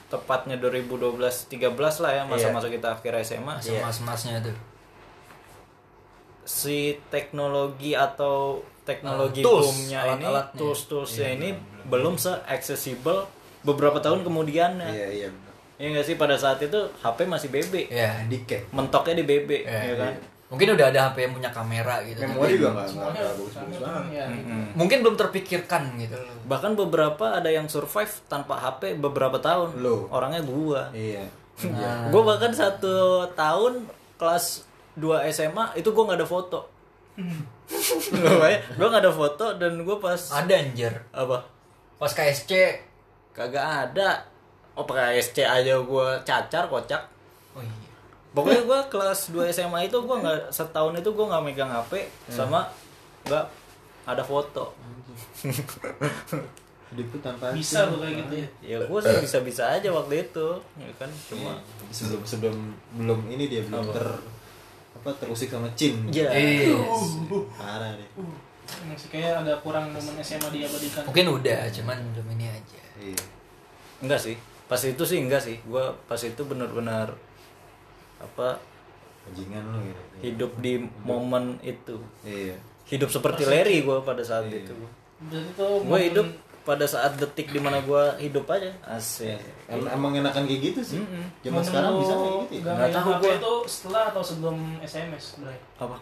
tepatnya 0.09 0.57
2012 0.57 1.17
13 1.49 1.73
lah 1.99 2.13
ya 2.13 2.23
masa-masa 2.25 2.67
kita 2.67 2.93
akhir 2.93 3.13
SMA. 3.23 3.55
masa-masanya 3.79 4.43
tuh. 4.43 4.57
si 6.45 6.79
teknologi 7.09 7.95
atau 7.95 8.59
teknologi 8.83 9.41
Ah, 9.41 9.47
tools, 9.47 9.67
boomnya 9.69 10.01
ini 10.03 10.27
alat-alatnya. 10.27 10.59
tools 10.59 10.81
toolsnya 10.85 11.29
Iya, 11.29 11.37
ini 11.37 11.49
belum 11.85 12.19
se 12.19 12.35
accessible 12.45 13.31
beberapa 13.63 14.03
tahun 14.03 14.27
kemudian 14.27 14.75
ya 14.77 14.91
Iya 14.91 15.09
iya. 15.09 15.29
Bener. 15.83 15.91
ya 15.91 15.99
nggak 15.99 16.07
sih 16.07 16.15
pada 16.15 16.39
saat 16.39 16.63
itu 16.63 16.79
HP 17.03 17.27
masih 17.27 17.51
BB 17.51 17.91
ya 17.91 18.23
Handicap. 18.23 18.63
mentoknya 18.71 19.19
di 19.19 19.25
BB 19.27 19.51
Ya, 19.67 19.91
ya 19.91 19.95
kan? 19.99 20.15
Mungkin 20.47 20.77
udah 20.77 20.87
ada 20.93 21.01
HP 21.09 21.17
yang 21.25 21.33
punya 21.33 21.49
kamera 21.49 22.05
gitu 22.05 22.23
Memori 22.23 22.55
juga 22.55 22.69
nggak 22.71 22.77
nggak 22.77 22.87
semuanya 22.87 23.21
nggak 23.25 23.35
bagus-bagus 23.35 23.79
banget. 23.81 24.05
ya 24.13 24.25
mungkin 24.77 24.99
belum 25.01 25.17
terpikirkan 25.17 25.83
gitu 25.97 26.15
loh. 26.15 26.37
Bahkan 26.45 26.71
beberapa 26.77 27.25
ada 27.35 27.49
yang 27.49 27.67
survive 27.67 28.13
tanpa 28.29 28.55
HP 28.57 28.95
beberapa 28.97 29.41
tahun. 29.41 29.81
Lo. 29.81 30.07
orangnya 30.13 30.45
gua. 30.45 30.93
Iya. 30.95 31.27
gue 32.09 32.23
bahkan 32.23 32.53
satu 32.53 33.27
tahun 33.35 33.87
kelas 34.17 34.67
2 34.95 35.25
SMA 35.31 35.73
itu 35.75 35.89
gue 35.89 36.05
nggak 36.05 36.21
ada 36.21 36.29
foto. 36.29 36.61
Gue 38.77 38.87
nggak 38.89 39.03
ada 39.05 39.13
foto 39.13 39.47
dan 39.57 39.81
gue 39.81 39.97
pas 39.97 40.21
ada 40.33 40.53
anjir. 40.53 40.93
Apa? 41.13 41.49
Pas 41.97 42.13
KSC 42.13 42.77
kagak 43.33 43.89
ada 43.89 44.29
oh 44.73 44.85
pakai 44.85 45.19
SC 45.19 45.43
aja 45.43 45.75
gue 45.77 46.09
cacar 46.23 46.65
kocak. 46.67 47.03
Oh 47.53 47.61
iya. 47.61 47.75
Pokoknya 48.33 48.63
gue 48.65 48.81
kelas 48.89 49.29
2 49.29 49.45
SMA 49.49 49.87
itu 49.87 49.99
gue 49.99 50.17
nggak 50.19 50.49
setahun 50.57 50.95
itu 50.95 51.11
gue 51.11 51.27
nggak 51.27 51.43
megang 51.43 51.69
HP 51.69 52.09
sama 52.27 52.65
nggak 53.25 53.45
ada 54.05 54.23
foto. 54.23 54.73
Hidup 56.93 57.07
tuh 57.09 57.21
tanpa 57.21 57.53
bisa 57.53 57.89
lo 57.89 58.01
kayak 58.01 58.15
gitu 58.21 58.35
ya? 58.37 58.49
Ya 58.61 58.77
gue 58.81 59.01
sih 59.01 59.17
bisa 59.21 59.39
bisa 59.41 59.63
aja 59.67 59.89
waktu 59.89 60.29
itu 60.29 60.47
ya 60.77 60.93
kan 61.01 61.09
cuma 61.29 61.57
sebelum 61.89 62.21
sebelum 62.23 62.57
belum 62.95 63.21
ini 63.29 63.49
dia 63.49 63.65
belum 63.65 63.89
ter 63.89 64.05
apa 64.93 65.09
terusik 65.17 65.49
sama 65.49 65.69
Cin. 65.73 66.05
ya 66.09 66.29
Iya. 66.29 66.77
Parah 67.57 67.97
deh. 67.97 68.11
masih 68.89 69.09
kayak 69.09 69.41
agak 69.41 69.59
kurang 69.61 69.89
momen 69.89 70.17
SMA 70.21 70.49
diabadikan 70.49 71.05
mungkin 71.05 71.27
udah 71.33 71.61
cuman 71.73 71.97
belum 72.13 72.27
ini 72.37 72.47
aja. 72.49 72.81
Iya. 72.97 73.25
enggak 74.01 74.21
sih 74.21 74.37
pas 74.73 74.81
itu 74.83 75.03
sih 75.03 75.19
enggak 75.19 75.43
sih 75.43 75.61
gue 75.63 75.85
pas 76.03 76.17
itu 76.19 76.41
benar-benar 76.43 77.13
apa 78.19 78.57
Bajingan 79.23 79.63
lu 79.69 79.79
gitu. 79.85 80.03
hidup 80.25 80.53
di 80.59 80.73
momen 81.01 81.61
itu 81.61 82.01
Iya. 82.23 82.57
hidup 82.87 83.07
seperti 83.09 83.45
Larry 83.45 83.83
gue 83.83 83.99
pada 84.01 84.19
saat 84.21 84.49
Iya. 84.49 84.65
itu 84.65 84.75
berarti 85.21 85.51
tuh 85.53 85.85
gue 85.85 85.99
hidup 86.03 86.29
pada 86.63 86.83
saat 86.85 87.13
detik 87.17 87.51
di 87.51 87.59
mana 87.59 87.79
gue 87.81 88.03
hidup 88.19 88.49
aja 88.49 88.71
asik 88.89 89.37
Em- 89.69 89.87
emang 89.89 90.15
enakan 90.15 90.43
kayak 90.43 90.63
gitu 90.65 90.81
sih. 90.81 91.03
Zaman 91.43 91.53
momen 91.53 91.63
sekarang 91.63 91.93
bisa 91.99 92.15
kayak 92.15 92.35
gitu. 92.49 92.55
ya? 92.61 92.73
nggak 92.73 92.91
tahu 92.93 93.11
gua. 93.19 93.33
itu 93.35 93.53
setelah 93.67 94.03
atau 94.09 94.23
sebelum 94.23 94.57
SMS 94.81 95.39
Bray 95.39 95.59
apa 95.77 95.97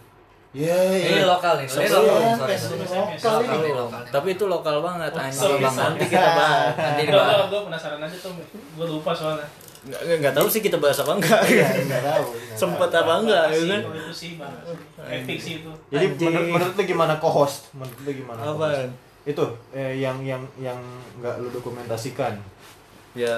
Iya, 0.50 0.74
ini 0.90 1.22
lokal 1.22 1.54
ini 1.58 1.70
ini 1.70 1.86
lokal. 1.86 2.18
Lokal 2.42 3.32
lokal 3.38 3.58
ini. 3.60 3.70
lokal 3.72 4.02
tapi 4.08 4.28
itu 4.34 4.44
lokal 4.44 4.76
banget 4.80 5.12
anjing 5.12 5.62
Bang. 5.62 5.70
sorry. 5.70 5.86
nanti 5.86 6.04
kita 6.04 6.28
bahas 6.28 6.74
nanti 6.74 7.02
Enggak, 7.04 7.22
dibahas 7.22 7.46
gue, 7.46 7.60
penasaran 7.64 8.00
aja 8.02 8.16
tuh 8.18 8.32
gue 8.50 8.86
lupa 8.88 9.10
soalnya 9.12 9.46
nggak 9.80 10.00
nggak 10.20 10.34
tahu 10.34 10.46
sih 10.46 10.60
kita 10.60 10.76
bahas 10.76 10.98
apa 10.98 11.12
enggak 11.14 11.40
Enggak 11.80 12.02
tahu. 12.04 12.24
sempet 12.52 12.90
apa 12.92 13.12
enggak 13.16 13.44
Bahas 13.46 13.56
sih, 13.56 13.70
kan 13.70 13.80
itu 13.80 14.12
sih 14.12 14.30
bahas 14.36 14.60
epic 15.08 15.38
sih 15.38 15.54
itu 15.56 15.70
Jadi 15.88 16.04
Anjing. 16.08 16.26
menurut, 16.26 16.48
menurut 16.52 16.74
lu 16.74 16.82
gimana 16.84 17.14
co-host? 17.16 17.70
Menurut 17.72 17.98
lu 18.02 18.10
gimana? 18.12 18.40
Apaan? 18.44 18.90
Itu 19.22 19.44
eh, 19.70 19.96
yang 19.96 20.18
yang 20.20 20.42
yang 20.58 20.76
nggak 21.16 21.38
lu 21.38 21.48
dokumentasikan. 21.48 22.34
ya 23.10 23.36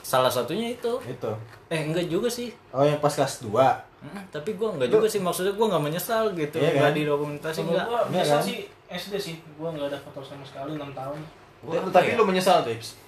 salah 0.00 0.26
satunya 0.28 0.72
itu 0.72 0.92
Itu. 1.00 1.30
eh 1.68 1.80
enggak 1.84 2.06
juga 2.06 2.26
sih 2.26 2.54
Oh, 2.70 2.82
yang 2.82 2.96
pas 2.96 3.10
kelas 3.10 3.38
2. 3.40 3.91
Mm, 4.02 4.22
tapi 4.28 4.50
gue 4.52 4.68
enggak 4.68 4.88
juga 4.88 5.06
sih 5.06 5.18
maksudnya 5.18 5.52
gue 5.52 5.62
nggak 5.64 5.84
menyesal 5.84 6.24
gitu 6.32 6.58
Iya 6.58 6.70
nggak 6.72 6.84
kan? 6.84 6.98
didokumentasi 6.98 7.58
enggak 7.62 7.84
gue 7.84 7.94
Iya 7.94 8.10
biasa 8.10 8.32
kan? 8.32 8.42
sih 8.42 8.56
SD 8.90 9.14
sih 9.16 9.34
gue 9.38 9.68
nggak 9.68 9.86
ada 9.86 9.98
foto 10.00 10.20
sama 10.20 10.42
sekali 10.42 10.74
6 10.74 10.90
tahun 10.92 11.20
Gua 11.62 11.78
Tapi 11.88 12.08
ya? 12.08 12.18
lu 12.18 12.24
menyesal, 12.24 12.58
Tips. 12.60 12.98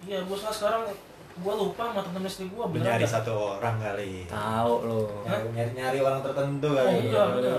iya 0.00 0.18
gue 0.18 0.32
sekarang 0.34 0.88
gue 1.36 1.54
lupa 1.54 1.82
sama 1.86 2.00
temen 2.00 2.22
SD 2.24 2.40
gue 2.48 2.64
beneran 2.66 2.96
Nyari 2.96 3.04
dah. 3.04 3.12
satu 3.14 3.32
orang 3.54 3.76
kali. 3.76 4.24
tahu 4.24 4.72
lo 4.82 5.00
Nyari, 5.22 5.70
nyari, 5.70 5.98
orang 6.00 6.20
tertentu 6.20 6.66
Oh, 6.66 6.74
kali. 6.74 6.96
enggak, 7.04 7.26
enggak. 7.30 7.58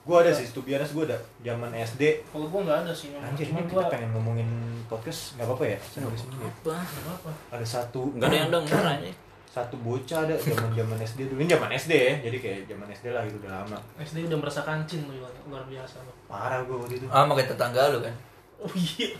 Gua 0.00 0.16
ada 0.20 0.32
sih, 0.32 0.48
be 0.56 0.72
honest, 0.72 0.92
gua 0.92 1.04
ada 1.06 1.16
zaman 1.40 1.70
SD. 1.72 2.02
kalau 2.26 2.46
gue 2.46 2.60
nggak 2.62 2.78
ada 2.82 2.92
sih 2.92 3.08
Anjir, 3.14 3.46
ini 3.46 3.60
gue 3.62 3.68
kita 3.70 3.88
pengen 3.88 4.10
ngomongin 4.12 4.48
podcast 4.84 5.34
nggak 5.34 5.46
apa-apa 5.46 5.64
ya? 5.66 5.78
Nggak 5.78 6.10
apa-apa. 6.10 6.70
apa 6.70 6.94
nggak 6.94 7.16
apa 7.16 7.30
Ada 7.50 7.66
satu 7.66 8.00
nggak 8.12 8.26
ada 8.26 8.36
yang 8.36 8.50
denger 8.50 8.82
aja 8.82 9.10
satu 9.50 9.74
bocah 9.82 10.30
ada 10.30 10.38
zaman 10.38 10.70
zaman 10.78 10.94
SD 11.02 11.26
dulu. 11.26 11.42
Ini 11.42 11.58
zaman 11.58 11.70
SD 11.74 11.92
ya, 11.92 12.14
jadi 12.22 12.36
kayak 12.38 12.60
zaman 12.70 12.86
SD 12.94 13.06
lah 13.10 13.26
gitu 13.26 13.42
udah 13.42 13.50
lama. 13.50 13.78
SD 13.98 14.30
udah 14.30 14.38
merasa 14.38 14.62
kancing 14.62 15.10
tuh 15.10 15.18
luar, 15.50 15.66
biasa 15.66 16.06
lo 16.06 16.12
Parah 16.30 16.62
gua 16.62 16.86
waktu 16.86 17.02
itu. 17.02 17.06
ah 17.10 17.26
ke 17.26 17.42
tetangga 17.50 17.90
lu 17.90 17.98
kan 17.98 18.14
oh 18.62 18.70
iya 18.78 19.10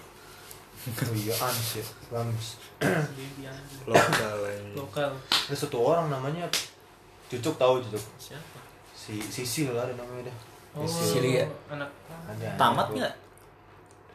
Oh 0.81 1.13
iya, 1.13 1.35
ans 1.37 1.77
ya, 1.77 1.85
Bams. 2.09 2.57
Baby 2.81 3.45
aja. 3.45 3.77
lokal 3.85 4.49
lokal 4.73 5.11
Ada 5.29 5.57
satu 5.59 5.77
orang 5.83 6.09
namanya 6.09 6.49
Cucuk 7.29 7.59
tahu 7.59 7.85
Cucuk. 7.85 8.01
siapa 8.17 8.63
Si 8.95 9.21
Sisil 9.21 9.75
ada 9.75 9.93
namanya 9.93 10.31
dah. 10.31 10.37
oh 10.79 10.87
Sicilia. 10.87 11.45
anak 11.69 11.91
Ada. 12.31 12.55
tamat 12.57 12.89
nggak 12.95 13.15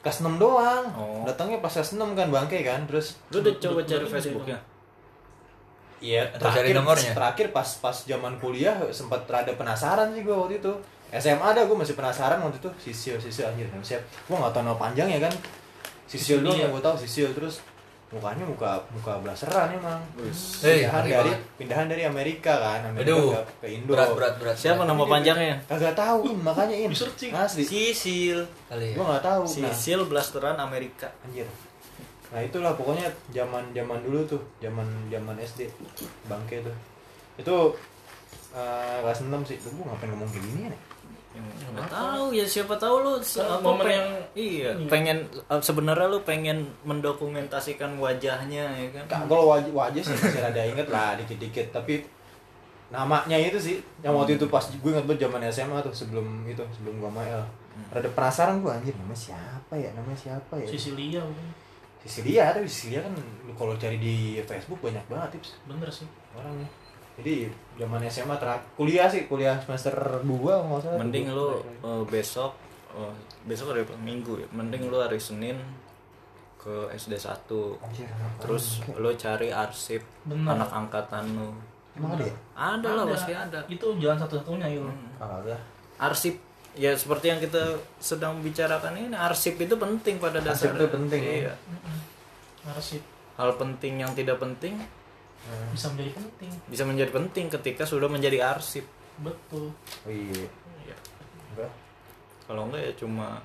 Kelas 0.01 0.21
6 0.21 0.37
doang. 0.37 0.85
Oh. 0.93 1.25
Datangnya 1.25 1.57
pas 1.59 1.73
kelas 1.73 1.97
6 1.97 2.13
kan 2.13 2.29
bangke 2.29 2.61
kan, 2.61 2.85
terus 2.85 3.17
lu 3.33 3.41
udah 3.41 3.53
coba 3.57 3.81
cari 3.83 4.05
Facebooknya 4.05 4.57
Iya, 5.97 6.27
terakhir 6.35 6.75
nomornya? 6.75 7.11
terakhir 7.13 7.47
pas 7.49 7.67
pas 7.77 7.95
zaman 7.95 8.35
kuliah 8.37 8.75
sempat 8.89 9.23
rada 9.25 9.51
penasaran 9.51 10.11
sih 10.11 10.21
gue 10.21 10.35
waktu 10.35 10.59
itu. 10.59 10.73
SMA 11.11 11.45
ada 11.45 11.63
gue 11.63 11.73
masih 11.73 11.93
penasaran 11.93 12.39
waktu 12.39 12.59
itu 12.59 12.69
Sisil 12.81 13.15
Sisil 13.17 13.45
anjir 13.45 13.69
siapa? 13.79 14.03
Gue 14.25 14.35
nggak 14.35 14.51
tahu 14.51 14.63
nama 14.63 14.75
panjang 14.75 15.07
ya 15.07 15.19
kan. 15.19 15.31
Sisil 16.05 16.39
doang 16.39 16.53
Iya. 16.53 16.67
yang 16.67 16.71
gue 16.71 16.83
tahu 16.83 16.95
Sisil 16.97 17.31
terus 17.31 17.63
mukanya 18.05 18.45
muka 18.45 18.77
muka 18.91 19.17
blaseran 19.17 19.71
emang. 19.71 19.97
Hei, 20.61 20.83
pindahan 20.83 21.03
dari 21.03 21.13
banget. 21.25 21.39
pindahan 21.57 21.87
dari 21.87 22.03
Amerika 22.05 22.53
kan, 22.53 22.79
Amerika 22.85 23.11
Aduh, 23.11 23.27
ke, 23.33 23.41
ke 23.57 23.67
Indo. 23.71 23.91
berat 23.91 24.09
berat 24.13 24.33
berat 24.37 24.55
siapa 24.55 24.77
berat. 24.77 24.91
nama 24.91 25.03
panjangnya 25.05 25.55
Kagak 25.65 25.95
tahu 25.95 26.19
makanya 26.37 26.75
in. 26.77 26.89
Di 26.91 26.97
searching. 26.97 27.31
Asli. 27.33 27.63
Sisil 27.63 28.39
kali 28.67 28.91
ya 28.91 28.95
Gue 28.95 29.05
nggak 29.05 29.23
tahu. 29.23 29.43
Nah, 29.57 29.71
Sisil 29.71 29.99
blasteran 30.05 30.55
Amerika 30.57 31.07
anjir. 31.21 31.47
Nah 32.27 32.39
itulah 32.39 32.73
pokoknya 32.73 33.05
zaman 33.29 33.69
zaman 33.71 33.99
dulu 34.01 34.25
tuh, 34.25 34.41
zaman 34.59 34.83
zaman 35.07 35.35
SD 35.37 35.69
bangke 36.25 36.61
tuh. 36.61 36.75
Itu 37.35 37.55
eh, 38.51 38.97
kelas 38.99 39.21
6 39.21 39.43
sih. 39.43 39.57
Lu 39.63 39.83
ngapain 39.83 40.07
ngomong 40.07 40.27
kayak 40.27 40.43
gini 40.43 40.61
ya? 40.61 40.71
nih? 40.71 40.81
nggak 41.35 41.91
tahu 41.91 42.31
ya 42.31 42.47
siapa 42.47 42.79
tahu 42.79 43.03
lu 43.03 43.13
se- 43.19 43.43
Kan 43.43 43.59
apa, 43.59 43.59
momen 43.59 43.83
yang- 43.85 44.23
iya 44.33 44.71
Iya. 44.71 44.87
pengen 44.87 45.17
eh, 45.27 45.59
sebenarnya 45.59 46.07
lu 46.07 46.23
pengen 46.23 46.63
mendokumentasikan 46.81 47.99
wajahnya 47.99 48.63
ya 48.71 48.87
kan 48.95 49.27
kalau 49.27 49.51
wajah, 49.51 49.67
wajah 49.69 49.99
sih 49.99 50.15
masih 50.15 50.39
ada 50.41 50.63
inget 50.63 50.87
lah 50.87 51.19
dikit-dikit 51.19 51.75
tapi 51.75 52.07
namanya 52.87 53.35
itu 53.35 53.59
sih 53.59 53.75
yang 53.99 54.15
waktu 54.15 54.39
itu 54.39 54.47
pas 54.47 54.63
gue 54.63 54.79
inget 54.87 55.03
banget 55.03 55.27
zaman 55.27 55.43
SMA 55.45 55.77
tuh 55.81 55.91
sebelum 55.91 56.23
itu 56.45 56.63
sebelum 56.71 57.03
gua 57.03 57.11
mail 57.11 57.43
ada 57.91 58.07
penasaran 58.07 58.63
gue 58.63 58.71
anjir 58.71 58.95
namanya 58.95 59.19
siapa 59.19 59.73
ya 59.75 59.91
namanya 59.91 60.15
siapa 60.15 60.53
ya 60.55 60.63
Sicilia 60.65 61.19
mungkin. 62.05 62.21
Sicilia 62.21 62.53
tapi 62.53 62.65
Sicilia 62.65 63.01
kan 63.01 63.13
lu 63.17 63.51
kalau 63.51 63.73
cari 63.75 63.97
di 63.97 64.15
Facebook 64.39 64.77
banyak 64.79 65.01
banget 65.05 65.29
tips 65.33 65.57
bener 65.65 65.89
sih 65.89 66.05
orangnya 66.31 66.69
jadi 67.15 67.47
zaman 67.75 67.99
SMA 68.05 68.35
terakhir 68.35 68.61
kuliah 68.75 69.07
sih 69.07 69.25
kuliah 69.25 69.57
semester 69.57 69.95
2 70.21 70.27
nggak 70.29 70.79
salah 70.79 70.97
mending 70.99 71.25
lu 71.29 71.49
eh, 71.81 72.03
besok 72.05 72.53
eh, 72.91 73.13
besok 73.43 73.71
ada 73.71 73.81
apa? 73.81 73.95
minggu 73.97 74.37
ya 74.37 74.47
mending 74.51 74.85
lu 74.85 74.97
hari 74.97 75.17
Senin 75.17 75.57
ke 76.55 76.89
SD 76.91 77.13
1 77.13 77.25
Anjir, 77.79 78.05
kenapa? 78.05 78.37
terus 78.39 78.65
lu 78.91 79.09
cari 79.15 79.49
arsip 79.49 80.01
Bener. 80.23 80.49
anak 80.51 80.69
angkatan 80.69 81.25
lu 81.31 81.49
emang 81.95 82.17
ada 82.17 82.25
ya? 82.25 82.35
ada 82.53 82.89
lah 82.91 83.05
pasti 83.07 83.31
ada 83.31 83.59
itu 83.65 83.87
jalan 83.97 84.17
satu-satunya 84.19 84.67
itu 84.69 84.83
Hmm. 84.83 85.09
Kagak. 85.15 85.61
arsip 85.95 86.35
ya 86.75 86.91
seperti 86.93 87.31
yang 87.31 87.39
kita 87.39 87.79
sedang 87.97 88.43
bicarakan 88.43 88.99
ini 88.99 89.15
arsip 89.15 89.55
itu 89.57 89.75
penting 89.75 90.19
pada 90.19 90.43
Arsip 90.43 90.71
dasarnya. 90.75 90.79
itu 90.83 90.87
penting, 90.91 91.21
ya. 91.23 91.33
iya. 91.39 91.53
arsip. 92.67 93.01
Hal 93.35 93.55
penting 93.55 93.99
yang 93.99 94.11
tidak 94.15 94.39
penting 94.39 94.79
bisa 95.71 95.93
menjadi 95.93 96.11
penting. 96.17 96.49
bisa 96.65 96.83
menjadi 96.83 97.11
penting 97.13 97.45
ketika 97.53 97.83
sudah 97.85 98.09
menjadi 98.09 98.41
arsip. 98.41 98.85
Betul. 99.21 99.71
Oh 100.03 100.11
iya. 100.11 100.47
Iya. 100.83 100.97
enggak? 101.53 101.71
Kalau 102.45 102.61
enggak 102.67 102.81
ya 102.81 102.93
cuma 102.97 103.39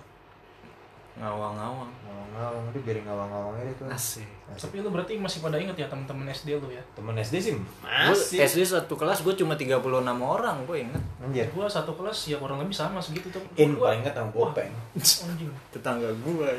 ngawang-ngawang. 1.16 1.90
Ngawang-ngawang 2.03 2.64
itu 2.68 2.79
biarin 2.81 3.05
ngawang-ngawang 3.05 3.55
aja 3.57 3.73
tuh 3.75 3.87
asik. 3.88 4.29
Tapi 4.51 4.79
lu 4.79 4.90
berarti 4.90 5.14
masih 5.14 5.40
pada 5.40 5.57
inget 5.57 5.75
ya 5.75 5.87
temen-temen 5.87 6.27
SD 6.29 6.55
lu 6.57 6.68
ya? 6.68 6.83
Temen 6.92 7.14
SD 7.14 7.35
sih 7.40 7.55
Gua 7.55 8.11
masih. 8.11 8.38
SD 8.40 8.61
satu 8.64 8.94
kelas 8.94 9.20
gue 9.20 9.35
cuma 9.35 9.55
36 9.55 9.83
orang 10.16 10.57
gue 10.64 10.77
inget 10.81 11.03
anjir. 11.18 11.46
Gua 11.51 11.66
satu 11.66 11.94
kelas 11.94 12.18
ya 12.27 12.37
kurang 12.37 12.59
lebih 12.59 12.73
sama 12.73 12.99
segitu 12.99 13.27
tuh 13.29 13.42
in 13.55 13.75
Gua- 13.75 13.90
paling 13.90 14.03
inget 14.03 14.14
sama 14.14 14.31
Gopeng 14.31 14.70
anjing. 14.94 15.51
Tetangga 15.70 16.11
gue 16.12 16.51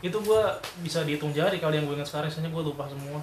itu 0.00 0.16
gua 0.20 0.56
bisa 0.80 1.04
dihitung 1.04 1.28
jari 1.30 1.56
kali 1.56 1.76
yang 1.76 1.84
gue 1.84 1.92
ingat 1.94 2.08
sekarang 2.08 2.28
soalnya 2.28 2.50
gua 2.50 2.64
lupa 2.64 2.84
semua. 2.86 3.20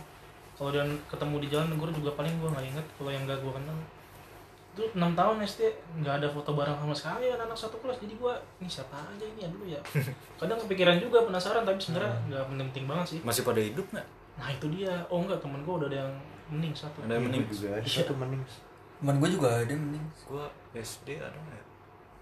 Kalau 0.53 0.69
dan 0.69 0.89
ketemu 1.05 1.35
di 1.41 1.47
jalan 1.49 1.69
gue 1.71 1.89
juga 1.91 2.11
paling 2.13 2.33
gua 2.37 2.49
nggak 2.51 2.65
inget 2.67 2.85
kalau 2.93 3.09
yang 3.09 3.23
gak 3.25 3.41
gua 3.41 3.53
kenal 3.53 3.77
itu 4.77 4.85
enam 4.93 5.11
tahun 5.11 5.41
SD 5.41 5.61
nggak 5.97 6.13
ada 6.15 6.27
foto 6.29 6.53
bareng 6.53 6.77
sama 6.77 6.93
sekali 6.93 7.25
anak-anak 7.27 7.57
satu 7.57 7.75
kelas. 7.77 7.97
Jadi 7.97 8.13
gua 8.15 8.37
ini 8.61 8.69
siapa 8.69 8.93
aja 8.95 9.25
ini? 9.25 9.41
Ya 9.41 9.49
dulu 9.49 9.65
ya. 9.65 9.81
Kadang 10.39 10.61
kepikiran 10.61 11.01
juga 11.01 11.25
penasaran 11.25 11.65
tapi 11.65 11.75
sebenarnya 11.77 12.13
nggak 12.27 12.43
penting-penting 12.47 12.85
banget 12.85 13.05
sih. 13.07 13.19
Masih 13.21 13.41
pada 13.41 13.57
hidup 13.57 13.89
nggak? 13.89 14.07
Nah 14.37 14.47
itu 14.47 14.65
dia. 14.69 14.93
Oh 15.07 15.19
enggak 15.19 15.41
temen 15.41 15.59
gua 15.61 15.81
udah 15.81 15.89
ada 15.89 15.97
yang 15.99 16.13
mending 16.47 16.71
satu. 16.71 17.01
Ada 17.01 17.09
yang 17.09 17.17
Iya, 17.17 17.25
mending 17.25 17.43
gua 17.43 17.51
juga 17.51 17.69
ada 17.71 17.81
Iya. 17.83 17.97
satu 17.97 18.13
mending 18.15 18.41
Temen 18.97 19.15
gue 19.17 19.29
juga 19.31 19.49
ada 19.51 19.73
mending. 19.73 20.05
gua 20.25 20.45
SD 20.73 21.07
ada 21.17 21.33
nggak 21.33 21.65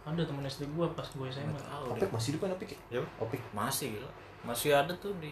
ada 0.06 0.22
temen 0.22 0.44
SD 0.46 0.63
gua 0.72 0.86
pas 0.91 1.08
gua 1.12 1.28
SMA 1.28 1.60
opik 1.88 2.10
masih 2.10 2.28
hidup 2.32 2.41
kan 2.41 2.52
opik? 2.54 2.70
Ya 2.89 3.00
opik. 3.18 3.41
Masih 3.52 3.88
gila. 3.91 4.12
Masih 4.41 4.70
ada 4.72 4.94
tuh 4.96 5.12
di 5.18 5.32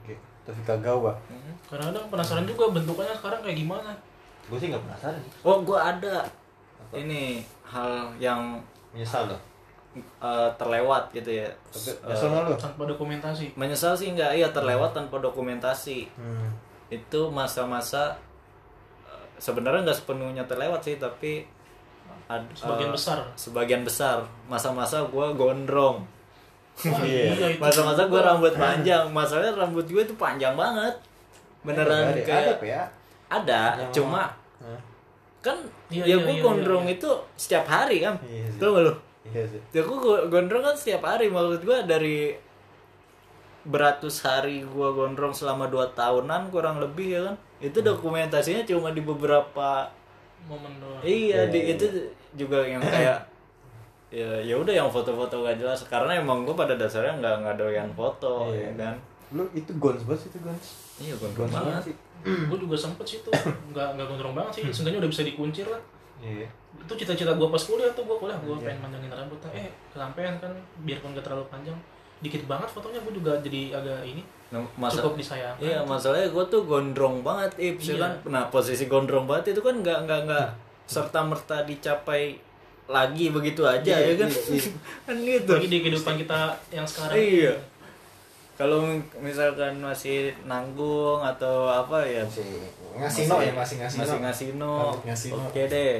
oke 0.00 0.14
tapi 0.40 0.60
kagak 0.64 0.96
bah 0.96 1.12
Mhm. 1.28 1.52
kadang-kadang 1.68 2.06
penasaran 2.08 2.42
juga 2.44 2.64
bentukannya 2.70 3.14
sekarang 3.14 3.40
kayak 3.40 3.58
gimana. 3.58 3.92
Gue 4.46 4.56
sih 4.56 4.66
nggak 4.66 4.82
penasaran. 4.82 5.20
Oh 5.42 5.60
gua 5.60 5.78
ada 5.90 6.24
ini 6.92 7.40
hal 7.62 7.90
yang 8.16 8.58
menyesal 8.90 9.26
loh. 9.26 9.40
eh, 10.20 10.48
terlewat 10.54 11.10
gitu 11.10 11.30
ya. 11.36 11.48
Tapi 11.66 11.90
Eh, 11.90 12.06
nyesel 12.06 12.28
nggak 12.28 12.44
lo 12.44 12.54
tanpa 12.54 12.82
dokumentasi. 12.84 13.46
Menyesal 13.54 13.92
sih 13.92 14.08
enggak 14.08 14.30
iya 14.32 14.48
terlewat 14.48 14.90
tanpa 14.90 15.18
dokumentasi. 15.18 16.06
Hmm. 16.14 16.50
itu 16.88 17.20
masa-masa 17.28 18.14
eh, 19.04 19.26
sebenarnya 19.36 19.82
nggak 19.84 19.94
sepenuhnya 19.96 20.42
terlewat 20.44 20.78
sih 20.80 20.96
tapi 20.96 21.42
ad- 22.26 22.50
sebagian 22.52 22.90
eh, 22.90 22.94
besar. 22.94 23.18
sebagian 23.34 23.82
besar. 23.82 24.22
Masa-masa 24.46 25.02
gua 25.04 25.30
gondrong. 25.32 26.02
Wah, 26.80 27.02
Iya. 27.02 27.34
iya, 27.34 27.46
itu. 27.50 27.58
Masa-masa 27.58 28.06
gua 28.06 28.22
rambut 28.24 28.50
panjang. 28.52 29.06
Masalahnya 29.06 29.54
rambut 29.54 29.84
gue 29.84 30.00
itu 30.00 30.14
panjang 30.14 30.54
banget. 30.54 30.94
Beneran 31.60 32.08
ada, 32.08 32.10
ada, 32.10 32.22
kayak 32.22 32.58
ya? 32.60 32.82
Ada 33.28 33.62
Yang 33.80 33.92
cuma? 34.00 34.22
Kan 35.40 35.56
Iya, 35.88 36.04
ya 36.04 36.06
iya, 36.06 36.16
gue 36.20 36.34
iya, 36.34 36.42
gondrong 36.42 36.84
iya, 36.84 36.94
itu 36.94 37.10
setiap 37.34 37.64
hari 37.64 37.96
kan 37.98 38.14
Iya 38.22 38.46
sih. 38.46 38.58
tau 38.58 38.70
gak 38.72 38.84
lu? 38.84 38.94
Iya 39.26 39.42
sih. 39.46 39.60
Ya 39.70 39.80
gue 39.82 39.98
go- 39.98 40.24
gondrong 40.26 40.62
kan 40.62 40.74
setiap 40.74 41.02
hari. 41.02 41.26
Maksud 41.26 41.60
gue 41.62 41.78
dari 41.84 42.18
beratus 43.62 44.20
hari 44.20 44.64
gue 44.64 44.88
gondrong 44.90 45.30
selama 45.30 45.66
2 45.66 45.92
tahunan 45.92 46.48
kurang 46.48 46.76
lebih 46.78 47.08
ya 47.10 47.20
kan? 47.22 47.36
Itu 47.58 47.78
dokumentasinya 47.80 48.64
cuma 48.64 48.88
di 48.90 49.00
beberapa 49.00 49.92
momen 50.44 50.72
doang. 50.76 51.00
Iya 51.00 51.44
Iya, 51.44 51.52
di 51.52 51.58
iya. 51.60 51.72
itu 51.74 51.86
juga 52.34 52.64
yang 52.64 52.80
kayak 52.80 53.18
ya 54.10 54.30
ya 54.40 54.54
udah 54.56 54.74
yang 54.74 54.88
foto-foto 54.88 55.40
gak 55.40 55.56
jelas. 55.56 55.84
Karena 55.84 56.16
emang 56.16 56.42
gue 56.42 56.52
pada 56.52 56.72
dasarnya 56.74 57.16
nggak 57.16 57.34
nggak 57.40 57.56
doyan 57.56 57.90
foto 57.92 58.48
Iya. 58.48 58.72
ya 58.72 58.72
kan 58.78 58.96
lu 59.30 59.46
itu 59.52 59.70
gons 59.76 60.02
banget 60.02 60.20
sih 60.20 60.30
itu 60.30 60.38
gons 60.40 60.66
iya 60.98 61.14
gondrong 61.14 61.46
Gons 61.46 61.54
banget. 61.54 61.82
sih. 61.86 61.96
Gue 62.50 62.58
juga 62.58 62.76
sempet 62.76 63.06
sih 63.06 63.18
tuh. 63.20 63.32
Nggak 63.70 63.96
nggak 63.96 64.06
gondrong 64.06 64.34
banget 64.34 64.52
sih. 64.52 64.62
Seenggaknya 64.68 65.00
udah 65.00 65.08
bisa 65.08 65.22
dikuncir 65.22 65.64
lah. 65.64 65.80
Iya. 66.20 66.44
Itu 66.76 66.92
cita-cita 66.94 67.32
gue 67.32 67.48
pas 67.48 67.56
kuliah 67.58 67.88
tuh 67.90 68.04
gue 68.04 68.12
kuliah. 68.14 68.36
Gue 68.36 68.58
pengen 68.58 68.76
manjangin 68.80 69.08
rambut. 69.08 69.40
Eh 69.48 69.72
kesampean 69.88 70.36
kan 70.36 70.52
biarpun 70.80 71.16
gak 71.16 71.24
terlalu 71.24 71.48
panjang. 71.48 71.78
Dikit 72.20 72.44
banget 72.44 72.68
fotonya 72.68 73.00
gue 73.00 73.14
juga 73.14 73.32
jadi 73.40 73.72
agak 73.72 74.04
ini. 74.04 74.20
Nah, 74.50 74.60
masa 74.76 74.98
cukup 74.98 75.14
disayangkan 75.16 75.62
Iya 75.62 75.78
masalahnya 75.80 76.26
gue 76.28 76.44
tuh 76.44 76.66
gondrong 76.66 77.22
banget 77.22 77.54
ya 77.54 77.70
Iya. 77.70 77.94
kan 77.96 78.12
Nah 78.26 78.42
posisi 78.46 78.84
gondrong 78.84 79.24
banget 79.24 79.54
itu 79.54 79.62
kan 79.62 79.78
nggak 79.78 79.98
nggak 80.04 80.20
nggak 80.26 80.48
serta 80.84 81.22
merta 81.22 81.62
dicapai 81.62 82.34
lagi 82.84 83.30
begitu 83.30 83.62
aja 83.62 83.86
Iya, 83.94 84.12
ya 84.12 84.14
kan? 84.18 84.28
iya, 84.28 84.42
iya. 84.50 84.70
kan 85.06 85.16
gitu. 85.16 85.52
Lagi 85.54 85.68
di 85.70 85.78
kehidupan 85.80 86.14
kita 86.18 86.38
yang 86.68 86.82
sekarang 86.84 87.14
iya 87.16 87.54
kalau 88.60 88.84
misalkan 89.24 89.80
masih 89.80 90.36
nanggung 90.44 91.24
atau 91.24 91.64
apa 91.72 92.04
ya? 92.04 92.20
Masih 92.28 92.44
ngasih 93.00 93.24
no 93.32 93.36
ya 93.40 93.52
masih 93.56 93.76
ngasih 93.80 93.96
masih 93.96 94.12
no 94.12 94.20
ngasih 94.20 94.48
no 94.60 94.72
Rambut 94.76 95.02
ngasih 95.08 95.30
no. 95.32 95.40
oke 95.48 95.62
deh. 95.64 95.96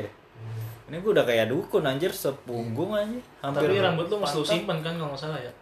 Ini 0.91 0.97
gue 1.01 1.11
udah 1.17 1.25
kayak 1.25 1.47
dukun 1.49 1.87
anjir 1.89 2.13
sepunggung 2.13 2.93
aja 2.93 3.17
hampir 3.41 3.65
tapi 3.71 3.81
rambut 3.81 4.07
lu 4.13 4.17
masih 4.21 4.37
lu 4.37 4.45
simpen 4.45 4.77
kan 4.85 4.93
kalau 5.01 5.17
nggak 5.17 5.23
salah 5.25 5.41
ya? 5.41 5.53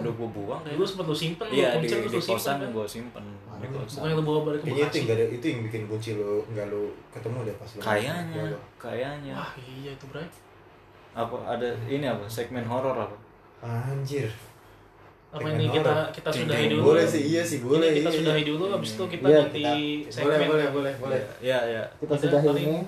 Udah 0.00 0.12
gue 0.16 0.28
buang 0.32 0.60
dulu 0.64 0.84
sempet 0.88 1.06
lu 1.12 1.16
simpen 1.16 1.46
iya 1.52 1.76
lu 1.76 1.84
di, 1.84 1.88
di 1.92 2.08
lu 2.08 2.20
kosan 2.22 2.56
simpen 2.56 2.56
kan? 2.56 2.68
gue 2.72 2.86
simpen. 2.88 3.24
Di 3.60 3.66
kosan. 3.68 3.96
Bukannya 4.00 4.14
lu 4.16 4.24
bawa 4.24 4.40
balik 4.48 4.60
ke 4.64 4.66
itu 4.72 4.80
Bekasi? 4.80 4.98
enggak 5.04 5.16
ada 5.20 5.24
itu 5.28 5.44
yang 5.44 5.60
bikin 5.68 5.82
kunci 5.90 6.10
lo 6.16 6.40
nggak 6.48 6.66
lo 6.72 6.82
ketemu 7.12 7.38
deh 7.44 7.54
pas 7.60 7.68
lo 7.68 7.80
kayaknya 7.84 8.14
Iya, 8.32 8.58
kayaknya. 8.80 9.34
Wah 9.36 9.52
iya 9.60 9.90
itu 9.92 10.04
bray. 10.08 10.28
Apa 11.12 11.36
ada 11.44 11.68
ini 11.84 12.06
apa? 12.08 12.24
Segmen 12.30 12.64
horor 12.64 12.96
apa? 12.96 13.16
Anjir 13.60 14.30
apa 15.28 15.44
ini 15.50 15.68
kita 15.68 15.94
kita 16.08 16.30
sudahi 16.32 16.64
dulu? 16.68 16.82
Boleh 16.88 17.04
sih 17.04 17.22
iya 17.22 17.42
sih 17.44 17.60
boleh 17.60 17.88
ini 17.90 18.00
kita 18.00 18.08
iya, 18.08 18.18
sudahi 18.18 18.40
iya. 18.40 18.48
dulu 18.48 18.64
habis 18.72 18.90
itu 18.96 19.04
kita 19.06 19.26
Iya, 19.28 19.38
ganti 19.38 19.60
kita- 19.60 20.10
segmen. 20.10 20.24
boleh 20.24 20.46
boleh 20.48 20.66
boleh 20.72 20.92
boleh. 20.96 21.20
Ya 21.38 21.58
ya 21.62 21.82
kita 21.98 22.12
Udah, 22.16 22.40
sudahi 22.40 22.62
ini. 22.62 22.80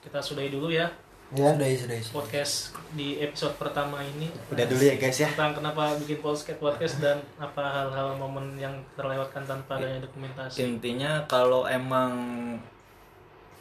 kita 0.00 0.18
sudahi 0.18 0.48
dulu 0.48 0.68
ya. 0.68 0.88
Ya 1.34 1.50
Sudah, 1.50 1.66
sudah, 1.66 1.98
sudah. 1.98 2.14
podcast 2.14 2.54
di 2.94 3.18
episode 3.18 3.58
pertama 3.58 3.98
ini. 4.00 4.30
Udah 4.46 4.62
dulu 4.62 4.78
ya 4.80 4.94
guys 4.94 5.18
ya. 5.18 5.26
Tentang 5.28 5.58
kenapa 5.58 5.98
bikin 5.98 6.22
podcast 6.22 6.58
podcast 6.58 6.94
dan 7.02 7.18
apa 7.36 7.60
hal-hal 7.66 8.14
momen 8.14 8.54
yang 8.54 8.70
terlewatkan 8.94 9.42
tanpa 9.42 9.74
adanya 9.76 10.06
dokumentasi. 10.06 10.62
Intinya 10.62 11.26
kalau 11.26 11.66
emang 11.66 12.14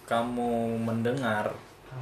kamu 0.05 0.51
mendengar 0.77 1.49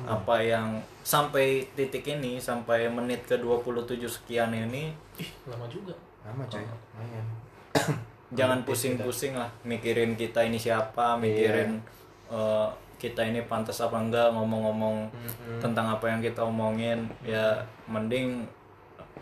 apa 0.03 0.36
yang 0.39 0.67
sampai 1.01 1.63
titik 1.73 2.03
ini 2.03 2.36
sampai 2.38 2.89
menit 2.89 3.23
ke 3.23 3.38
27 3.38 3.99
sekian 4.03 4.49
ini 4.49 4.89
ih 5.15 5.29
lama 5.45 5.65
juga. 5.67 5.93
Lama 6.25 6.43
coy. 6.47 6.63
Lumayan. 6.63 7.25
Jangan 8.38 8.65
pusing-pusing 8.65 9.38
lah 9.38 9.47
mikirin 9.62 10.17
kita 10.17 10.41
ini 10.41 10.58
siapa 10.58 11.15
mikirin 11.15 11.77
eh, 12.27 12.67
kita 12.97 13.21
ini 13.21 13.43
pantas 13.43 13.77
apa 13.79 13.99
enggak 13.99 14.32
ngomong-ngomong 14.32 15.12
tentang 15.60 15.91
apa 15.91 16.08
yang 16.08 16.19
kita 16.19 16.41
omongin. 16.41 17.06
Ya 17.21 17.62
mending 17.86 18.47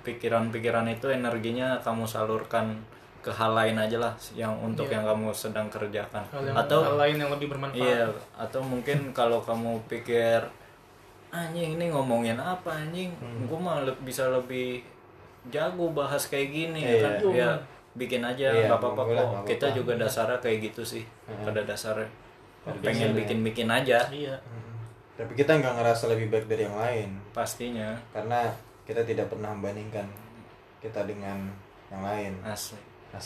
pikiran-pikiran 0.02 0.88
itu 0.88 1.10
energinya 1.10 1.78
kamu 1.82 2.06
salurkan 2.06 2.78
ke 3.22 3.30
hal 3.30 3.54
lain 3.54 3.78
aja 3.78 4.02
lah 4.02 4.14
yang 4.34 4.50
untuk 4.58 4.90
Iya. 4.90 4.98
yang 4.98 5.04
kamu 5.14 5.30
sedang 5.30 5.70
kerjakan. 5.70 6.26
Hal 6.34 6.42
yang 6.42 6.58
atau 6.58 6.80
hal 6.82 6.98
lain 6.98 7.16
yang 7.22 7.30
lebih 7.30 7.54
bermanfaat. 7.54 7.78
iya 7.78 8.10
atau 8.34 8.62
mungkin 8.66 9.14
kalau 9.14 9.38
kamu 9.46 9.78
pikir 9.86 10.42
anjing 11.32 11.76
ini 11.76 11.86
ngomongin 11.88 12.36
apa 12.36 12.70
anjing? 12.78 13.12
Gua 13.46 13.58
mah 13.58 13.76
le- 13.82 14.00
bisa 14.02 14.28
lebih 14.28 14.84
jago 15.48 15.90
bahas 15.90 16.24
kayak 16.26 16.50
gini 16.50 16.80
ya 16.80 16.92
Iya. 16.92 17.02
kan? 17.02 17.14
Ya 17.32 17.52
bikin 17.92 18.22
aja 18.22 18.48
Iya, 18.48 18.68
nggak 18.68 18.80
apa-apa 18.80 19.04
boleh, 19.04 19.18
kok. 19.18 19.28
nggak 19.34 19.44
kita 19.48 19.66
apa-apa. 19.66 19.78
juga 19.78 19.92
dasarnya 19.98 20.38
kayak 20.40 20.58
gitu 20.66 20.82
sih 20.86 21.04
pada 21.42 21.62
dasarnya. 21.62 22.08
Pengen 22.78 22.84
dasarnya. 23.10 23.18
bikin-bikin 23.18 23.68
aja. 23.68 24.00
Iya. 24.08 24.36
Tapi 25.14 25.32
kita 25.34 25.52
nggak 25.56 25.74
ngerasa 25.74 26.04
lebih 26.08 26.28
baik 26.30 26.46
dari 26.46 26.64
yang 26.64 26.76
lain. 26.76 27.10
Pastinya. 27.32 27.92
Karena 28.12 28.48
kita 28.84 29.02
tidak 29.02 29.28
pernah 29.28 29.52
membandingkan 29.52 30.08
kita 30.80 31.04
dengan 31.04 31.52
yang 31.88 32.02
lain. 32.02 32.34
Asik. 32.42 32.80
Ya 33.12 33.20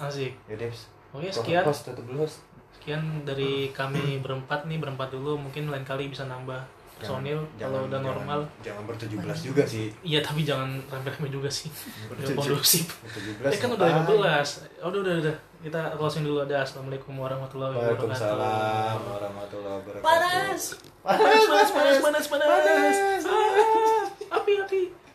asik. 0.00 0.32
Ya 0.46 0.56
Debs 0.56 0.86
oke 1.10 1.26
sekian. 1.26 1.62
host 1.62 1.82
tutup 1.84 2.06
dulu 2.06 2.22
host 2.22 2.46
sekian 2.72 3.02
dari 3.20 3.68
kami 3.70 4.18
berempat 4.18 4.64
nih 4.64 4.78
berempat 4.78 5.10
dulu. 5.10 5.34
Mungkin 5.36 5.66
lain 5.66 5.82
kali 5.82 6.06
bisa 6.06 6.24
nambah 6.24 6.62
personil 7.00 7.40
kalau 7.56 7.88
udah 7.88 8.00
normal. 8.04 8.40
jangan 8.60 8.84
bertujuh 8.84 9.18
belas 9.24 9.40
juga 9.40 9.64
sih. 9.64 9.88
Iya 10.04 10.20
tapi 10.20 10.44
jangan 10.44 10.76
rame-rame 10.92 11.28
juga 11.32 11.48
sih. 11.48 11.72
Udah 12.12 12.36
kondusif. 12.36 13.00
Eh 13.40 13.56
kan 13.56 13.72
udah 13.72 14.04
15 14.04 14.84
oh, 14.84 14.88
udah 14.92 15.00
udah 15.00 15.14
udah. 15.24 15.36
Kita 15.60 15.80
closing 15.96 16.24
dulu. 16.24 16.44
Ada 16.44 16.64
assalamualaikum 16.64 17.12
warahmatullahi 17.16 17.72
wabarakatuh. 17.72 18.08
Waalaikumsalam 18.08 18.98
warahmatullahi 19.08 19.76
wabarakatuh. 19.80 20.04
Panas. 20.04 20.62
Panas 21.00 21.42
panas 21.48 21.68
panas 21.72 21.96
panas, 21.98 22.24
panas. 22.28 22.96
Ah. 23.24 24.99